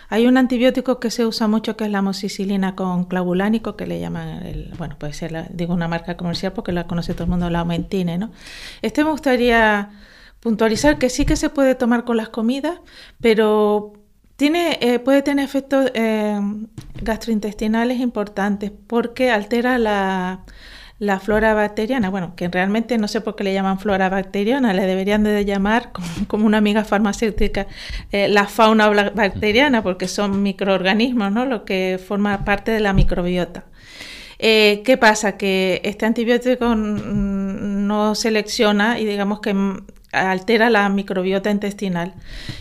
Hay 0.09 0.27
un 0.27 0.39
antibiótico 0.39 1.01
que 1.01 1.11
se 1.11 1.27
usa 1.27 1.49
mucho 1.49 1.77
que 1.77 1.85
es 1.85 1.91
la 1.91 1.99
amoxicilina 1.99 2.75
con 2.75 3.05
clavulánico, 3.05 3.77
que 3.77 3.87
le 3.87 4.01
llaman, 4.01 4.47
el, 4.47 4.73
bueno, 4.79 4.97
puede 4.99 5.13
ser, 5.13 5.33
la, 5.33 5.47
digo 5.51 5.75
una 5.75 5.89
marca 5.89 6.17
comercial 6.17 6.53
porque 6.53 6.73
la 6.73 6.87
conoce 6.87 7.13
todo 7.13 7.25
el 7.25 7.31
mundo, 7.31 7.51
la 7.51 7.61
aumentine, 7.61 8.17
¿no? 8.17 8.31
Este 8.81 9.05
me 9.05 9.11
gustaría 9.11 9.91
puntualizar 10.41 10.99
que 10.99 11.11
sí 11.11 11.27
que 11.27 11.37
se 11.37 11.51
puede 11.51 11.75
tomar 11.75 12.05
con 12.05 12.17
las 12.17 12.31
comidas, 12.31 12.81
pero 13.21 13.93
tiene, 14.37 14.79
eh, 14.81 14.99
puede 14.99 15.23
tener 15.23 15.45
efectos 15.45 15.91
eh, 15.95 16.41
gastrointestinales 17.03 18.01
importantes 18.01 18.71
porque 18.87 19.31
altera 19.31 19.79
la, 19.79 20.45
la 20.99 21.21
flora 21.21 21.55
bacteriana, 21.55 22.11
bueno, 22.11 22.35
que 22.35 22.49
realmente 22.49 22.99
no 22.99 23.07
sé 23.07 23.21
por 23.21 23.37
qué 23.37 23.45
le 23.45 23.55
llaman 23.55 23.79
flora 23.79 24.09
bacteriana, 24.09 24.73
le 24.73 24.85
deberían 24.85 25.23
de 25.23 25.45
llamar, 25.45 25.93
como, 26.27 26.47
una 26.47 26.59
amiga 26.59 26.85
farmacéutica, 26.85 27.67
eh, 28.11 28.29
la 28.29 28.47
fauna 28.47 28.89
bacteriana, 28.89 29.83
porque 29.83 30.09
son 30.09 30.43
microorganismos, 30.43 31.31
¿no? 31.33 31.45
Lo 31.47 31.65
que 31.65 32.01
forma 32.05 32.45
parte 32.45 32.73
de 32.73 32.81
la 32.81 32.93
microbiota. 32.93 33.65
Eh, 34.41 34.83
¿Qué 34.85 34.97
pasa? 34.97 35.37
Que 35.37 35.81
este 35.85 36.07
antibiótico 36.07 36.75
no 36.77 38.15
selecciona 38.15 38.99
y 39.01 39.05
digamos 39.05 39.41
que 39.41 39.55
altera 40.13 40.71
la 40.71 40.89
microbiota 40.89 41.51
intestinal 41.51 42.15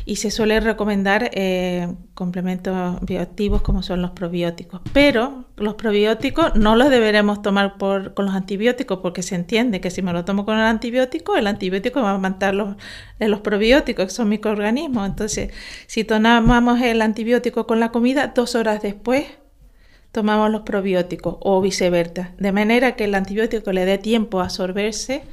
y 0.06 0.18
se 0.18 0.32
suele 0.32 0.60
recomendar 0.60 1.30
eh, 1.34 1.88
complementos 2.14 3.00
bioactivos 3.02 3.62
como 3.62 3.84
son 3.84 4.02
los 4.02 4.12
probióticos. 4.12 4.82
Pero 4.92 5.46
los 5.56 5.76
probióticos 5.76 6.56
no 6.56 6.76
los 6.76 6.90
deberemos 6.90 7.42
tomar 7.42 7.78
por, 7.78 8.14
con 8.14 8.26
los 8.26 8.36
antibióticos 8.36 9.00
porque 9.00 9.24
se 9.24 9.36
entiende 9.36 9.80
que 9.80 9.92
si 9.92 10.02
me 10.02 10.12
lo 10.14 10.26
tomo 10.26 10.46
con 10.46 10.58
el 10.58 10.66
antibiótico, 10.66 11.38
el 11.38 11.48
antibiótico 11.48 12.02
va 12.02 12.12
a 12.12 12.18
matar 12.18 12.54
los, 12.54 12.76
los 13.20 13.40
probióticos, 13.40 14.06
que 14.06 14.12
son 14.12 14.30
microorganismos. 14.30 15.08
Entonces, 15.08 15.52
si 15.88 16.04
tomamos 16.04 16.82
el 16.82 17.02
antibiótico 17.02 17.66
con 17.66 17.80
la 17.80 17.92
comida, 17.92 18.34
dos 18.36 18.56
horas 18.56 18.82
después 18.82 19.26
tomamos 20.12 20.50
los 20.52 20.62
probióticos 20.62 21.38
o 21.42 21.62
viceversa, 21.62 22.32
de 22.40 22.52
manera 22.52 22.96
que 22.96 23.06
el 23.06 23.16
antibiótico 23.16 23.72
le 23.72 23.86
dé 23.86 23.98
tiempo 23.98 24.40
a 24.40 24.46
absorberse 24.46 25.24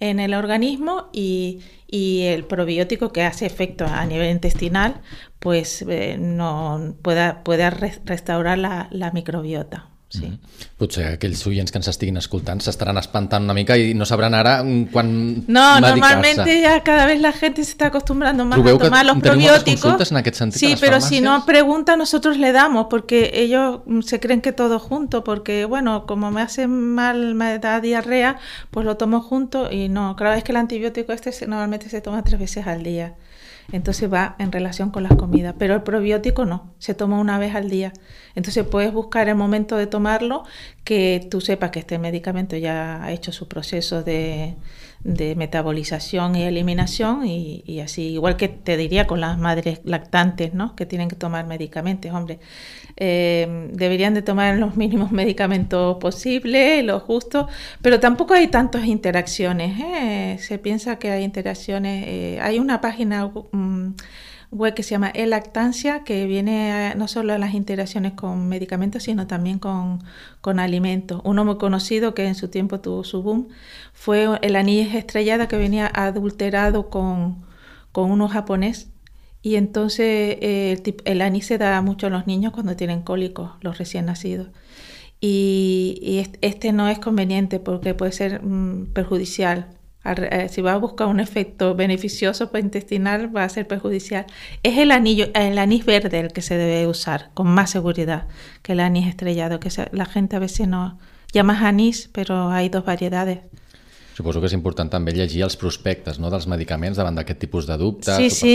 en 0.00 0.20
el 0.20 0.34
organismo 0.34 1.08
y, 1.12 1.60
y, 1.86 2.22
el 2.24 2.44
probiótico 2.44 3.12
que 3.12 3.22
hace 3.24 3.46
efecto 3.46 3.86
a 3.86 4.04
nivel 4.06 4.30
intestinal 4.30 5.00
pues 5.38 5.82
eh, 5.82 6.16
no 6.18 6.96
pueda, 7.02 7.42
pueda 7.44 7.70
restaurar 7.70 8.58
la, 8.58 8.88
la 8.90 9.10
microbiota. 9.12 9.90
Sí. 10.10 10.24
Mm 10.24 10.32
-hmm. 10.32 10.38
Potser 10.78 11.06
aquells 11.12 11.46
oients 11.46 11.70
que 11.70 11.78
ens 11.78 11.88
estiguin 11.88 12.16
escoltant 12.16 12.62
s'estaran 12.64 12.96
espantant 12.96 13.44
una 13.44 13.52
mica 13.52 13.76
i 13.76 13.92
no 13.94 14.06
sabran 14.06 14.34
ara 14.34 14.64
quan 14.92 15.44
No, 15.46 15.80
normalmente 15.80 16.62
ya 16.62 16.82
cada 16.82 17.04
vez 17.04 17.20
la 17.20 17.32
gente 17.32 17.62
se 17.62 17.72
está 17.72 17.86
acostumbrando 17.86 18.46
más 18.46 18.58
a 18.58 18.78
tomar 18.78 19.04
los 19.04 19.18
probióticos. 19.18 20.10
En 20.10 20.16
aquest 20.16 20.36
sentit 20.36 20.60
sí, 20.60 20.76
pero 20.80 21.00
si 21.00 21.20
no 21.20 21.44
pregunta 21.44 21.96
nosotros 21.96 22.38
le 22.38 22.52
damos 22.52 22.86
porque 22.88 23.32
ellos 23.34 23.80
se 24.00 24.18
creen 24.18 24.40
que 24.40 24.52
todo 24.52 24.78
junto 24.78 25.24
porque 25.24 25.66
bueno, 25.66 26.06
como 26.06 26.30
me 26.30 26.40
hace 26.40 26.66
mal, 26.68 27.34
me 27.34 27.58
da 27.58 27.80
diarrea, 27.80 28.38
pues 28.70 28.86
lo 28.86 28.96
tomo 28.96 29.20
junto 29.20 29.70
y 29.70 29.90
no, 29.90 30.16
claro, 30.16 30.36
es 30.36 30.44
que 30.44 30.52
el 30.52 30.56
antibiótico 30.56 31.12
este 31.12 31.30
normalmente 31.46 31.90
se 31.90 32.00
toma 32.00 32.24
tres 32.24 32.40
veces 32.40 32.66
al 32.66 32.82
día. 32.82 33.14
Entonces 33.70 34.10
va 34.10 34.34
en 34.38 34.50
relación 34.50 34.90
con 34.90 35.02
las 35.02 35.14
comidas, 35.14 35.54
pero 35.58 35.74
el 35.74 35.82
probiótico 35.82 36.46
no, 36.46 36.72
se 36.78 36.94
toma 36.94 37.20
una 37.20 37.38
vez 37.38 37.54
al 37.54 37.68
día. 37.68 37.92
Entonces 38.34 38.64
puedes 38.64 38.92
buscar 38.94 39.28
el 39.28 39.34
momento 39.34 39.76
de 39.76 39.86
tomarlo 39.86 40.44
que 40.84 41.26
tú 41.30 41.42
sepas 41.42 41.70
que 41.70 41.80
este 41.80 41.98
medicamento 41.98 42.56
ya 42.56 43.04
ha 43.04 43.12
hecho 43.12 43.30
su 43.30 43.46
proceso 43.46 44.02
de, 44.02 44.56
de 45.04 45.34
metabolización 45.36 46.34
y 46.34 46.44
eliminación 46.44 47.26
y, 47.26 47.62
y, 47.66 47.80
así, 47.80 48.08
igual 48.08 48.36
que 48.36 48.48
te 48.48 48.78
diría 48.78 49.06
con 49.06 49.20
las 49.20 49.36
madres 49.38 49.80
lactantes, 49.84 50.54
¿no? 50.54 50.74
Que 50.74 50.86
tienen 50.86 51.08
que 51.08 51.16
tomar 51.16 51.46
medicamentos, 51.46 52.10
hombre. 52.12 52.40
Eh, 53.00 53.68
deberían 53.72 54.12
de 54.14 54.22
tomar 54.22 54.58
los 54.58 54.76
mínimos 54.76 55.12
medicamentos 55.12 55.98
posibles, 55.98 56.84
los 56.84 57.02
justos, 57.04 57.46
pero 57.80 58.00
tampoco 58.00 58.34
hay 58.34 58.48
tantas 58.48 58.86
interacciones. 58.86 59.78
¿eh? 59.80 60.36
Se 60.40 60.58
piensa 60.58 60.98
que 60.98 61.10
hay 61.12 61.22
interacciones. 61.22 62.04
Eh, 62.08 62.38
hay 62.42 62.58
una 62.58 62.80
página 62.80 63.26
um, 63.26 63.94
web 64.50 64.74
que 64.74 64.82
se 64.82 64.90
llama 64.90 65.10
E-Lactancia, 65.14 66.02
que 66.02 66.26
viene 66.26 66.72
a, 66.72 66.94
no 66.96 67.06
solo 67.06 67.34
a 67.34 67.38
las 67.38 67.54
interacciones 67.54 68.14
con 68.14 68.48
medicamentos, 68.48 69.04
sino 69.04 69.28
también 69.28 69.60
con, 69.60 70.00
con, 70.40 70.58
alimentos. 70.58 71.20
Uno 71.24 71.44
muy 71.44 71.56
conocido 71.58 72.14
que 72.14 72.26
en 72.26 72.34
su 72.34 72.48
tiempo 72.48 72.80
tuvo 72.80 73.04
su 73.04 73.22
boom 73.22 73.48
fue 73.92 74.26
el 74.42 74.56
anís 74.56 74.94
estrellada 74.94 75.46
que 75.46 75.56
venía 75.56 75.86
adulterado 75.94 76.90
con, 76.90 77.44
con 77.92 78.10
uno 78.10 78.28
japonés 78.28 78.90
y 79.42 79.56
entonces 79.56 80.36
eh, 80.40 80.82
el, 81.04 81.22
anís 81.22 81.46
se 81.46 81.58
da 81.58 81.80
mucho 81.82 82.08
a 82.08 82.10
los 82.10 82.26
niños 82.26 82.52
cuando 82.52 82.76
tienen 82.76 83.02
cólicos, 83.02 83.52
los 83.60 83.78
recién 83.78 84.06
nacidos. 84.06 84.48
Y, 85.20 86.24
este 86.42 86.72
no 86.72 86.88
es 86.88 86.98
conveniente 86.98 87.58
porque 87.60 87.94
puede 87.94 88.12
ser 88.12 88.42
mm, 88.42 88.92
perjudicial 88.92 89.78
eh, 90.04 90.48
si 90.48 90.62
vas 90.62 90.74
a 90.74 90.78
buscar 90.78 91.08
un 91.08 91.20
efecto 91.20 91.74
beneficioso 91.74 92.50
para 92.50 92.64
intestinal, 92.64 93.34
va 93.34 93.44
a 93.44 93.48
ser 93.48 93.66
perjudicial. 93.66 94.26
Es 94.62 94.78
el 94.78 94.90
anillo, 94.90 95.26
el 95.34 95.58
anís 95.58 95.84
verde 95.84 96.20
el 96.20 96.32
que 96.32 96.40
se 96.40 96.56
debe 96.56 96.86
usar 96.86 97.30
con 97.34 97.48
más 97.48 97.70
seguridad 97.70 98.26
que 98.62 98.72
el 98.72 98.80
anís 98.80 99.06
estrellado, 99.08 99.60
que 99.60 99.70
la 99.92 100.06
gente 100.06 100.36
a 100.36 100.38
veces 100.38 100.68
no 100.68 100.98
llama 101.32 101.66
anís, 101.66 102.08
pero 102.12 102.50
hay 102.50 102.68
dos 102.68 102.84
variedades. 102.84 103.40
Suposo 104.18 104.40
que 104.40 104.48
es 104.48 104.52
importante 104.52 104.90
también 104.90 105.16
llegir 105.16 105.42
los 105.42 105.56
prospectos 105.56 106.18
no, 106.18 106.26
dels 106.28 106.48
medicaments 106.50 106.98
davant 106.98 107.14
d'aquest 107.14 107.38
tipus 107.38 107.68
de 107.68 107.76
dubtes. 107.78 108.16
Sí, 108.18 108.30
sí, 108.34 108.54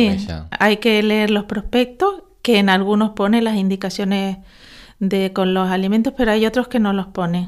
hay 0.59 0.75
que 0.83 1.01
leer 1.01 1.31
los 1.31 1.45
prospectos, 1.45 2.23
que 2.41 2.57
en 2.59 2.67
algunos 2.67 3.11
pone 3.11 3.41
las 3.41 3.55
indicaciones 3.55 4.39
de 4.99 5.31
con 5.31 5.53
los 5.53 5.69
alimentos, 5.69 6.11
pero 6.17 6.31
hay 6.31 6.45
otros 6.45 6.67
que 6.67 6.81
no 6.81 6.91
los 6.91 7.07
ponen. 7.07 7.47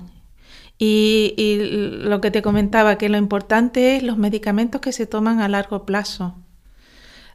Y, 0.80 1.60
lo 2.08 2.22
que 2.22 2.32
te 2.32 2.42
comentaba, 2.42 2.98
que 2.98 3.10
lo 3.10 3.18
importante 3.18 3.98
es 3.98 4.04
los 4.04 4.16
medicamentos 4.16 4.80
que 4.80 4.94
se 4.94 5.08
toman 5.08 5.42
a 5.42 5.50
largo 5.50 5.86
plazo. 5.86 6.36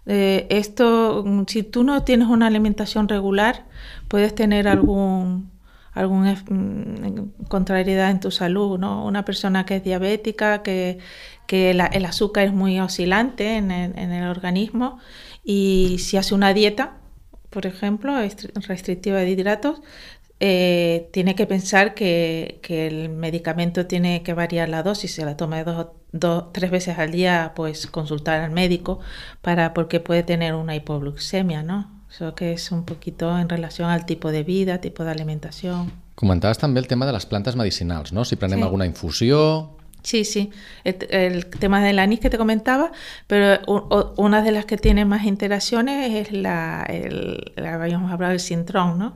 Eh, 0.06 0.46
esto, 0.48 1.26
si 1.46 1.62
tú 1.62 1.84
no 1.84 2.04
tienes 2.04 2.28
una 2.28 2.46
alimentación 2.46 3.06
regular, 3.06 3.66
puedes 4.08 4.34
tener 4.34 4.66
algún 4.66 5.50
alguna 5.92 6.34
mm, 6.48 7.46
contrariedad 7.48 8.10
en 8.10 8.20
tu 8.20 8.30
salud, 8.30 8.78
¿no? 8.78 9.04
Una 9.06 9.24
persona 9.24 9.66
que 9.66 9.76
es 9.76 9.84
diabética, 9.84 10.62
que, 10.62 10.98
que 11.46 11.70
el 11.70 12.04
azúcar 12.04 12.46
es 12.46 12.52
muy 12.52 12.80
oscilante 12.80 13.56
en 13.56 13.70
el, 13.70 13.98
en 13.98 14.12
el 14.12 14.28
organismo 14.28 14.98
y 15.44 15.96
si 15.98 16.16
hace 16.16 16.34
una 16.34 16.54
dieta, 16.54 16.98
por 17.50 17.66
ejemplo, 17.66 18.14
restrictiva 18.68 19.18
de 19.18 19.30
hidratos, 19.30 19.80
eh, 20.40 21.10
tiene 21.12 21.34
que 21.34 21.46
pensar 21.46 21.94
que, 21.94 22.60
el 22.68 23.10
medicamento 23.10 23.86
tiene 23.86 24.22
que 24.22 24.32
variar 24.34 24.68
la 24.70 24.82
dosis, 24.82 25.14
se 25.14 25.24
la 25.24 25.36
toma 25.36 25.62
dos, 25.64 25.88
dos, 26.12 26.52
tres 26.52 26.70
veces 26.70 26.98
al 26.98 27.10
día, 27.12 27.52
pues 27.54 27.86
consultar 27.86 28.40
al 28.40 28.50
médico 28.50 29.00
para 29.42 29.74
porque 29.74 30.00
puede 30.00 30.22
tener 30.22 30.54
una 30.54 30.74
hipoglucemia, 30.76 31.62
¿no? 31.62 31.99
Eso 32.10 32.34
que 32.34 32.52
es 32.52 32.72
un 32.72 32.84
poquito 32.84 33.38
en 33.38 33.48
relación 33.48 33.88
al 33.90 34.04
tipo 34.04 34.32
de 34.32 34.42
vida, 34.42 34.78
tipo 34.80 35.04
de 35.04 35.10
alimentación. 35.10 35.92
Comentaves 36.14 36.58
també 36.58 36.80
el 36.80 36.86
tema 36.86 37.06
de 37.06 37.14
les 37.14 37.24
plantes 37.24 37.56
medicinals, 37.56 38.12
no? 38.12 38.24
Si 38.24 38.36
prenem 38.36 38.60
sí. 38.60 38.64
alguna 38.64 38.86
infusió... 38.86 39.76
Sí, 40.02 40.24
sí, 40.24 40.50
el, 40.82 40.96
el, 41.10 41.46
tema 41.46 41.82
del 41.82 41.98
anís 41.98 42.20
que 42.20 42.30
te 42.30 42.38
comentaba, 42.38 42.90
pero 43.26 43.60
una 44.16 44.40
de 44.40 44.50
las 44.50 44.64
que 44.64 44.78
tiene 44.78 45.04
más 45.04 45.24
interacciones 45.24 46.14
es 46.14 46.32
la, 46.32 46.86
el, 46.88 47.52
habíamos 47.56 48.10
hablado 48.10 48.30
del 48.30 48.40
sintrón, 48.40 48.98
¿no? 48.98 49.12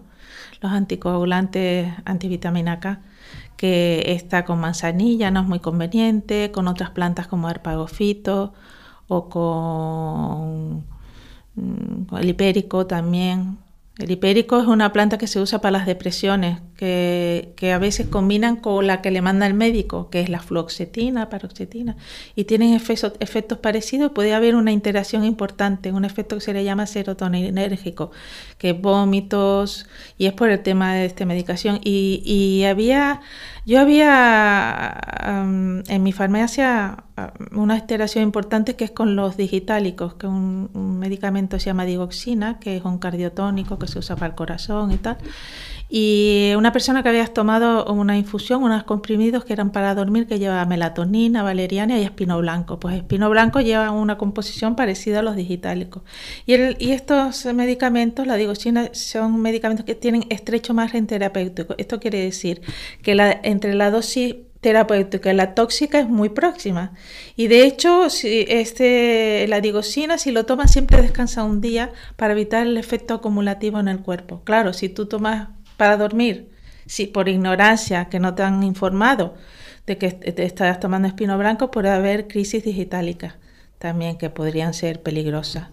los 0.64 0.72
anticoagulantes 0.72 1.92
antivitamina 2.04 2.80
K, 2.80 3.00
que 3.56 4.02
está 4.08 4.44
con 4.44 4.58
manzanilla, 4.60 5.30
no 5.30 5.40
es 5.40 5.46
muy 5.46 5.60
conveniente, 5.60 6.50
con 6.52 6.68
otras 6.68 6.90
plantas 6.90 7.26
como 7.26 7.48
arpagofito 7.48 8.54
o 9.06 9.28
con, 9.28 10.84
el 11.56 12.28
hipérico 12.28 12.86
también. 12.86 13.58
El 13.98 14.10
hipérico 14.10 14.60
es 14.60 14.66
una 14.66 14.92
planta 14.92 15.18
que 15.18 15.28
se 15.28 15.40
usa 15.40 15.60
para 15.60 15.78
las 15.78 15.86
depresiones, 15.86 16.60
que, 17.56 17.72
a 17.72 17.78
veces 17.78 18.06
combinan 18.08 18.56
con 18.56 18.86
la 18.86 19.00
que 19.00 19.10
le 19.10 19.22
manda 19.22 19.46
el 19.46 19.54
médico, 19.54 20.10
que 20.10 20.20
es 20.20 20.28
la 20.28 20.40
fluoxetina, 20.40 21.30
paroxetina, 21.30 21.96
y 22.36 22.44
tienen 22.44 22.74
efectos, 22.74 23.58
parecidos. 23.58 24.12
Puede 24.12 24.34
haber 24.34 24.54
una 24.54 24.72
interacción 24.72 25.24
importante, 25.24 25.92
un 25.92 26.04
efecto 26.04 26.36
que 26.36 26.42
se 26.42 26.52
le 26.52 26.64
llama 26.64 26.86
serotoninérgico, 26.86 28.10
que 28.58 28.70
es 28.70 28.80
vómitos, 28.80 29.86
y 30.18 30.26
es 30.26 30.34
por 30.34 30.50
el 30.50 30.62
tema 30.62 30.94
de 30.94 31.06
esta 31.06 31.24
medicación. 31.24 31.80
Y, 31.82 32.64
había 32.64 33.20
yo 33.66 33.80
había 33.80 34.98
en 35.88 36.02
mi 36.02 36.12
farmacia 36.12 37.04
una 37.52 37.78
interacción 37.78 38.24
importante 38.24 38.76
que 38.76 38.84
es 38.84 38.90
con 38.90 39.16
los 39.16 39.38
digitálicos, 39.38 40.14
que 40.14 40.26
un, 40.26 40.70
un 40.74 40.98
medicamento 40.98 41.58
se 41.58 41.66
llama 41.66 41.86
digoxina, 41.86 42.58
que 42.58 42.76
es 42.76 42.84
un 42.84 42.98
cardiotónico 42.98 43.78
que 43.78 43.86
se 43.86 43.98
usa 43.98 44.16
para 44.16 44.26
el 44.28 44.34
corazón 44.34 44.92
y 44.92 44.98
tal. 44.98 45.16
Y 45.88 46.52
una 46.56 46.72
persona 46.72 47.02
que 47.02 47.10
había 47.10 47.26
tomado 47.26 47.84
una 47.92 48.16
infusión, 48.16 48.62
unos 48.62 48.84
comprimidos 48.84 49.44
que 49.44 49.52
eran 49.52 49.70
para 49.70 49.94
dormir, 49.94 50.26
que 50.26 50.38
lleva 50.38 50.64
melatonina, 50.64 51.42
valeriana 51.42 51.98
y 51.98 52.04
espino 52.04 52.38
blanco. 52.38 52.80
Pues 52.80 52.96
espino 52.96 53.28
blanco 53.30 53.60
lleva 53.60 53.90
una 53.90 54.18
composición 54.18 54.76
parecida 54.76 55.20
a 55.20 55.22
los 55.22 55.36
digitálicos. 55.36 56.02
Y, 56.46 56.54
el, 56.54 56.76
y 56.78 56.92
estos 56.92 57.44
medicamentos, 57.46 58.26
la 58.26 58.36
digoxina, 58.36 58.90
son 58.92 59.40
medicamentos 59.40 59.84
que 59.84 59.94
tienen 59.94 60.24
estrecho 60.30 60.74
margen 60.74 61.06
terapéutico. 61.06 61.74
Esto 61.78 62.00
quiere 62.00 62.20
decir 62.20 62.62
que 63.02 63.14
la, 63.14 63.40
entre 63.42 63.74
la 63.74 63.90
dosis 63.90 64.36
terapéutica 64.64 65.30
y 65.30 65.36
la 65.36 65.54
tóxica 65.54 66.00
es 66.00 66.08
muy 66.08 66.30
próxima. 66.30 66.94
Y 67.36 67.48
de 67.48 67.66
hecho, 67.66 68.08
si 68.08 68.46
este, 68.48 69.46
la 69.46 69.60
digoxina, 69.60 70.16
si 70.16 70.32
lo 70.32 70.46
tomas, 70.46 70.72
siempre 70.72 71.02
descansa 71.02 71.44
un 71.44 71.60
día 71.60 71.92
para 72.16 72.32
evitar 72.32 72.66
el 72.66 72.78
efecto 72.78 73.12
acumulativo 73.12 73.78
en 73.78 73.88
el 73.88 74.00
cuerpo. 74.00 74.40
Claro, 74.44 74.72
si 74.72 74.88
tú 74.88 75.04
tomas 75.04 75.48
para 75.76 75.96
dormir, 75.96 76.50
si 76.86 77.06
por 77.06 77.28
ignorancia 77.28 78.06
que 78.06 78.20
no 78.20 78.34
te 78.34 78.42
han 78.42 78.62
informado 78.62 79.34
de 79.86 79.98
que 79.98 80.10
te 80.12 80.44
estás 80.44 80.80
tomando 80.80 81.08
espino 81.08 81.36
blanco, 81.38 81.70
puede 81.70 81.90
haber 81.90 82.28
crisis 82.28 82.64
digitálicas 82.64 83.34
también 83.78 84.16
que 84.16 84.30
podrían 84.30 84.72
ser 84.72 85.02
peligrosas. 85.02 85.68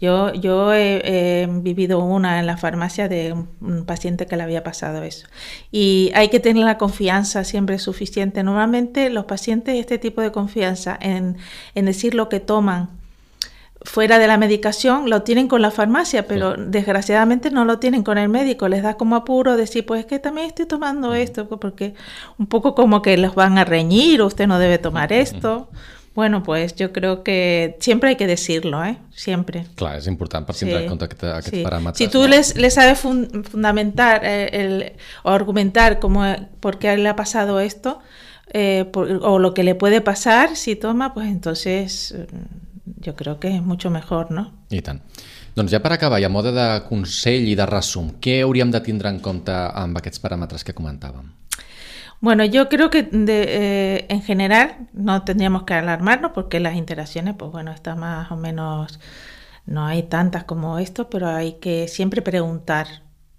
Yo, 0.00 0.32
yo 0.32 0.74
he, 0.74 1.48
vivido 1.48 2.04
una 2.04 2.40
en 2.40 2.46
la 2.46 2.56
farmacia 2.56 3.08
de 3.08 3.32
un, 3.32 3.84
paciente 3.84 4.26
que 4.26 4.36
le 4.36 4.42
había 4.42 4.64
pasado 4.64 5.04
eso. 5.04 5.28
Y 5.70 6.10
hay 6.16 6.28
que 6.28 6.40
tener 6.40 6.64
la 6.64 6.76
confianza 6.76 7.44
siempre 7.44 7.78
suficiente. 7.78 8.42
Normalmente 8.42 9.10
los 9.10 9.26
pacientes 9.26 9.78
este 9.78 9.98
tipo 9.98 10.20
de 10.20 10.32
confianza 10.32 10.98
en, 11.00 11.36
en 11.76 11.84
decir 11.84 12.14
lo 12.14 12.28
que 12.28 12.40
toman 12.40 13.01
fuera 13.84 14.18
de 14.18 14.26
la 14.26 14.36
medicación 14.36 15.10
lo 15.10 15.22
tienen 15.22 15.48
con 15.48 15.62
la 15.62 15.70
farmacia, 15.70 16.26
pero 16.26 16.56
desgraciadamente 16.56 17.50
no 17.50 17.64
lo 17.64 17.78
tienen 17.78 18.02
con 18.02 18.18
el 18.18 18.28
médico. 18.28 18.68
Les 18.68 18.82
da 18.82 18.94
como 18.94 19.16
apuro 19.16 19.56
decir, 19.56 19.84
pues 19.86 20.00
es 20.00 20.06
que 20.06 20.18
también 20.18 20.46
estoy 20.46 20.66
tomando 20.66 21.14
esto, 21.14 21.48
porque 21.48 21.94
un 22.38 22.46
poco 22.46 22.74
como 22.74 23.02
que 23.02 23.16
los 23.16 23.34
van 23.34 23.58
a 23.58 23.64
reñir, 23.64 24.22
usted 24.22 24.46
no 24.46 24.58
debe 24.58 24.78
tomar 24.78 25.12
esto. 25.12 25.68
Bueno, 26.14 26.42
pues 26.42 26.74
yo 26.74 26.92
creo 26.92 27.22
que 27.22 27.78
siempre 27.80 28.10
hay 28.10 28.16
que 28.16 28.26
decirlo, 28.26 28.84
¿eh? 28.84 28.98
Siempre. 29.14 29.66
Claro, 29.76 29.98
es 29.98 30.06
importante 30.06 30.46
para 30.46 30.58
sí. 30.58 30.70
en 30.70 30.86
cuenta 30.86 31.08
que 31.08 31.94
Si 31.94 32.08
tú 32.08 32.28
les, 32.28 32.54
les 32.56 32.74
sabes 32.74 32.98
fundamentar 32.98 34.20
eh, 34.22 34.50
el, 34.52 34.92
o 35.22 35.30
argumentar 35.30 36.00
cómo, 36.00 36.22
por 36.60 36.78
qué 36.78 36.94
le 36.98 37.08
ha 37.08 37.16
pasado 37.16 37.60
esto, 37.60 38.00
eh, 38.52 38.90
o 38.92 39.38
lo 39.38 39.54
que 39.54 39.64
le 39.64 39.74
puede 39.74 40.02
pasar 40.02 40.56
si 40.56 40.76
toma, 40.76 41.14
pues 41.14 41.28
entonces 41.28 42.14
jo 43.04 43.14
crec 43.14 43.38
que 43.38 43.52
és 43.56 43.62
mucho 43.62 43.90
mejor, 43.90 44.30
no? 44.30 44.48
I 44.70 44.80
tant. 44.82 45.00
Doncs 45.54 45.72
ja 45.72 45.82
per 45.84 45.92
acabar, 45.92 46.20
i 46.20 46.24
a 46.24 46.32
mode 46.32 46.52
de 46.56 46.66
consell 46.88 47.46
i 47.48 47.54
de 47.58 47.66
resum, 47.68 48.14
què 48.20 48.40
hauríem 48.42 48.72
de 48.72 48.80
tindre 48.80 49.12
en 49.12 49.20
compte 49.20 49.52
amb 49.52 50.00
aquests 50.00 50.22
paràmetres 50.22 50.64
que 50.64 50.74
comentàvem? 50.74 51.28
Bueno, 52.22 52.44
yo 52.44 52.68
creo 52.68 52.88
que 52.88 53.02
de, 53.02 53.42
eh, 53.48 54.06
en 54.08 54.22
general 54.22 54.88
no 54.92 55.24
tendríamos 55.24 55.64
que 55.64 55.74
alarmarnos 55.74 56.30
porque 56.32 56.60
las 56.60 56.76
interacciones, 56.76 57.34
pues 57.36 57.50
bueno, 57.50 57.72
está 57.72 57.96
más 57.96 58.30
o 58.30 58.36
menos, 58.36 59.00
no 59.66 59.84
hay 59.86 60.04
tantas 60.04 60.44
como 60.44 60.78
esto, 60.78 61.10
pero 61.10 61.28
hay 61.28 61.54
que 61.54 61.88
siempre 61.88 62.22
preguntar, 62.22 62.86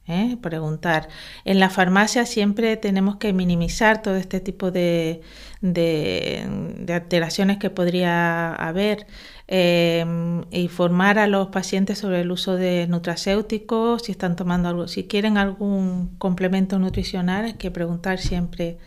¿eh? 0.07 0.37
preguntar. 0.41 1.09
En 1.45 1.59
la 1.59 1.69
farmacia 1.69 2.25
siempre 2.25 2.77
tenemos 2.77 3.17
que 3.17 3.33
minimizar 3.33 4.01
todo 4.01 4.15
este 4.15 4.39
tipo 4.39 4.71
de, 4.71 5.21
de, 5.61 6.45
alteraciones 6.93 7.57
que 7.57 7.69
podría 7.69 8.53
haber. 8.53 9.07
Eh, 9.47 10.05
informar 10.51 11.19
a 11.19 11.27
los 11.27 11.49
pacientes 11.49 11.99
sobre 11.99 12.21
el 12.21 12.31
uso 12.31 12.55
de 12.55 12.87
nutracéuticos, 12.87 14.03
si 14.03 14.11
están 14.13 14.35
tomando 14.35 14.69
algo, 14.69 14.87
si 14.87 15.03
quieren 15.03 15.37
algún 15.37 16.15
complemento 16.17 16.79
nutricional, 16.79 17.45
hay 17.45 17.53
que 17.53 17.69
preguntar 17.69 18.19
siempre 18.19 18.77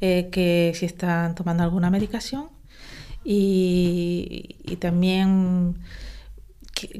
eh, 0.00 0.28
que 0.32 0.72
si 0.74 0.86
están 0.86 1.34
tomando 1.34 1.62
alguna 1.62 1.90
medicación 1.90 2.48
y 3.24 4.76
también 4.80 5.76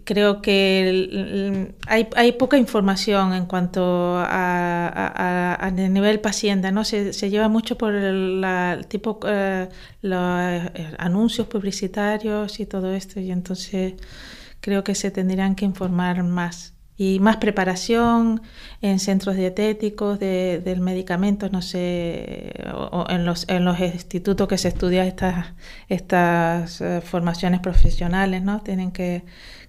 creo 0.05 0.41
que 0.43 1.75
hay, 1.87 2.09
hay, 2.17 2.33
poca 2.33 2.57
información 2.57 3.33
en 3.35 3.47
cuanto 3.47 4.17
a, 4.19 5.57
a, 5.59 5.71
nivel 5.71 6.21
paciente, 6.21 6.71
¿no? 6.73 6.85
Se, 6.85 7.13
se, 7.13 7.31
lleva 7.31 7.49
mucho 7.49 7.77
por 7.77 7.95
el, 7.95 8.45
tipo 8.89 9.19
eh, 9.27 9.69
los 10.03 10.21
eh, 10.75 10.95
anuncios 10.99 11.47
publicitarios 11.49 12.61
y 12.61 12.67
todo 12.67 12.93
esto, 12.93 13.21
y 13.21 13.31
entonces 13.31 13.95
creo 14.61 14.85
que 14.85 14.95
se 14.95 15.11
tendrían 15.11 15.55
que 15.57 15.65
informar 15.65 16.23
más. 16.23 16.74
Y 16.97 17.19
más 17.19 17.39
preparación 17.39 18.43
en 18.81 19.01
centros 19.01 19.37
dietéticos 19.37 20.21
de, 20.21 20.61
del 20.65 20.81
medicamento, 20.81 21.49
no 21.51 21.61
sé, 21.61 22.53
o, 22.73 23.07
en, 23.09 23.25
los, 23.25 23.49
en 23.49 23.65
los 23.65 23.81
institutos 23.81 24.47
que 24.47 24.59
se 24.59 24.69
estudian 24.69 25.07
estas, 25.07 25.55
estas 25.89 26.81
eh, 26.81 27.01
formaciones 27.01 27.61
profesionales, 27.61 28.43
¿no? 28.43 28.61
Tienen 28.61 28.93
que 28.93 29.25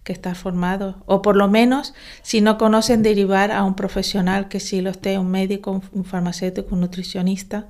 que 0.05 0.13
estar 0.13 0.35
formado, 0.35 1.03
o 1.07 1.23
por 1.23 1.35
lo 1.35 1.49
menos, 1.49 1.95
si 2.21 2.39
no 2.39 2.59
conocen, 2.59 3.01
derivar 3.01 3.51
a 3.51 3.63
un 3.63 3.75
profesional 3.75 4.47
que 4.47 4.59
sí 4.59 4.79
lo 4.81 4.91
esté, 4.91 5.17
un 5.17 5.31
médico, 5.31 5.81
un 5.91 6.05
farmacéutico, 6.05 6.75
un 6.75 6.81
nutricionista, 6.81 7.67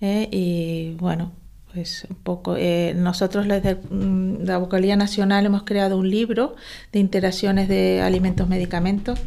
¿eh? 0.00 0.26
y 0.32 0.96
bueno, 0.98 1.32
pues 1.72 2.06
un 2.08 2.16
poco. 2.16 2.56
Eh, 2.56 2.94
nosotros 2.96 3.46
desde 3.46 3.76
mm, 3.76 4.44
la 4.44 4.58
Vocalía 4.58 4.96
Nacional 4.96 5.46
hemos 5.46 5.62
creado 5.64 5.98
un 5.98 6.10
libro 6.10 6.56
de 6.92 6.98
interacciones 6.98 7.68
de 7.68 8.00
alimentos-medicamentos 8.02 9.18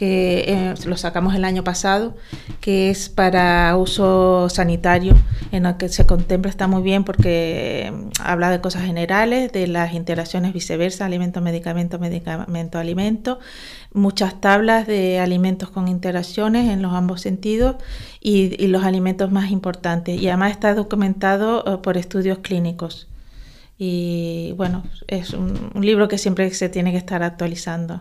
que 0.00 0.44
eh, 0.48 0.74
lo 0.86 0.96
sacamos 0.96 1.34
el 1.34 1.44
año 1.44 1.62
pasado, 1.62 2.16
que 2.62 2.88
es 2.88 3.10
para 3.10 3.76
uso 3.76 4.48
sanitario, 4.48 5.14
en 5.52 5.66
el 5.66 5.76
que 5.76 5.90
se 5.90 6.06
contempla, 6.06 6.48
está 6.48 6.66
muy 6.66 6.80
bien 6.80 7.04
porque 7.04 7.92
mm, 7.92 8.22
habla 8.24 8.48
de 8.48 8.62
cosas 8.62 8.86
generales, 8.86 9.52
de 9.52 9.66
las 9.66 9.92
interacciones 9.92 10.54
viceversa, 10.54 11.04
alimento-medicamento, 11.04 11.98
medicamento-alimento, 11.98 13.40
muchas 13.92 14.40
tablas 14.40 14.86
de 14.86 15.18
alimentos 15.20 15.68
con 15.68 15.86
interacciones 15.86 16.70
en 16.70 16.80
los 16.80 16.94
ambos 16.94 17.20
sentidos 17.20 17.76
y, 18.22 18.68
los 18.68 18.84
alimentos 18.84 19.30
más 19.30 19.50
importantes. 19.50 20.18
Y 20.18 20.28
además 20.28 20.52
está 20.52 20.74
documentado 20.74 21.62
eh, 21.66 21.76
por 21.82 21.98
estudios 21.98 22.38
clínicos. 22.38 23.06
Y 23.76 24.54
bueno, 24.56 24.82
es 25.08 25.34
un 25.34 25.72
libro 25.74 26.08
que 26.08 26.16
siempre 26.16 26.48
se 26.54 26.70
tiene 26.70 26.90
que 26.90 26.96
estar 26.98 27.22
actualizando. 27.22 28.00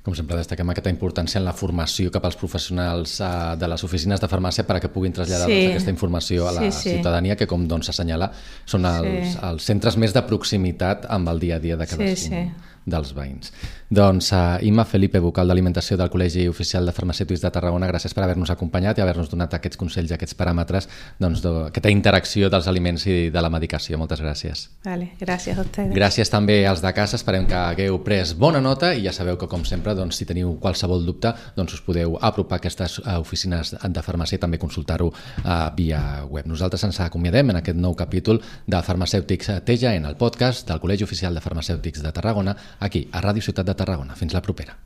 Com 0.00 0.14
sempre, 0.16 0.38
destaquem 0.38 0.70
aquesta 0.72 0.88
importància 0.88 1.36
en 1.36 1.44
la 1.44 1.52
formació 1.52 2.08
cap 2.14 2.24
als 2.24 2.38
professionals 2.40 3.18
uh, 3.20 3.52
de 3.60 3.68
les 3.68 3.82
oficines 3.84 4.22
de 4.22 4.30
farmàcia 4.32 4.64
per 4.64 4.78
a 4.78 4.80
que 4.80 4.88
puguin 4.88 5.12
traslladar 5.12 5.50
sí. 5.50 5.58
doncs, 5.58 5.74
aquesta 5.74 5.92
informació 5.92 6.48
a 6.48 6.54
la 6.56 6.62
sí, 6.64 6.72
sí. 6.72 6.94
ciutadania, 6.94 7.36
que 7.36 7.48
com 7.50 7.66
doncs 7.68 7.90
s'assenyala 7.90 8.30
són 8.64 8.88
els, 8.88 9.34
sí. 9.34 9.38
els 9.50 9.68
centres 9.68 10.00
més 10.00 10.16
de 10.16 10.24
proximitat 10.24 11.04
amb 11.12 11.28
el 11.34 11.44
dia 11.44 11.60
a 11.60 11.62
dia 11.62 11.76
de 11.76 11.88
cadascun. 11.90 12.16
Sí, 12.16 12.32
sí 12.32 12.70
dels 12.86 13.12
veïns. 13.16 13.52
Doncs 13.90 14.30
uh, 14.32 14.58
Imma 14.62 14.84
Felipe, 14.86 15.18
vocal 15.18 15.50
d'alimentació 15.50 15.96
del 15.98 16.10
Col·legi 16.12 16.46
Oficial 16.48 16.86
de 16.86 16.94
Farmacèutics 16.94 17.42
de 17.42 17.50
Tarragona, 17.50 17.88
gràcies 17.90 18.14
per 18.14 18.22
haver-nos 18.24 18.52
acompanyat 18.54 18.98
i 18.98 19.02
haver-nos 19.04 19.30
donat 19.32 19.56
aquests 19.56 19.80
consells, 19.80 20.12
aquests 20.14 20.36
paràmetres, 20.38 20.86
doncs, 21.18 21.42
d'aquesta 21.42 21.90
interacció 21.90 22.50
dels 22.52 22.68
aliments 22.70 23.06
i 23.10 23.16
de 23.34 23.42
la 23.42 23.50
medicació. 23.50 23.98
Moltes 23.98 24.22
gràcies. 24.22 24.68
Vale, 24.86 25.10
gràcies 25.20 25.58
a 25.58 25.64
ustedes. 25.66 25.94
Gràcies 25.96 26.30
també 26.30 26.60
als 26.70 26.84
de 26.84 26.92
casa, 26.94 27.18
esperem 27.18 27.48
que 27.50 27.58
hagueu 27.58 27.98
pres 28.06 28.36
bona 28.38 28.62
nota 28.62 28.92
i 28.94 29.04
ja 29.08 29.14
sabeu 29.16 29.36
que, 29.40 29.50
com 29.50 29.66
sempre, 29.66 29.96
doncs, 29.98 30.20
si 30.20 30.28
teniu 30.28 30.54
qualsevol 30.62 31.02
dubte, 31.06 31.34
doncs 31.56 31.74
us 31.74 31.84
podeu 31.84 32.14
apropar 32.20 32.60
a 32.60 32.62
aquestes 32.62 33.00
oficines 33.18 33.74
de 33.74 34.06
farmàcia 34.06 34.38
i 34.38 34.42
també 34.42 34.58
consultar-ho 34.62 35.10
uh, 35.10 35.50
via 35.76 36.22
web. 36.30 36.46
Nosaltres 36.46 36.86
ens 36.86 37.00
acomiadem 37.02 37.50
en 37.50 37.60
aquest 37.60 37.78
nou 37.78 37.96
capítol 37.98 38.40
de 38.66 38.82
Farmacèutics 38.86 39.50
Teja 39.66 39.94
en 39.96 40.06
el 40.06 40.16
podcast 40.20 40.68
del 40.68 40.80
Col·legi 40.82 41.04
Oficial 41.06 41.34
de 41.34 41.42
Farmacèutics 41.42 42.02
de 42.04 42.12
Tarragona 42.14 42.54
aquí, 42.78 43.08
a 43.12 43.20
Ràdio 43.20 43.42
Ciutat 43.42 43.66
de 43.66 43.74
Tarragona. 43.74 44.14
Fins 44.14 44.32
la 44.36 44.42
propera. 44.42 44.76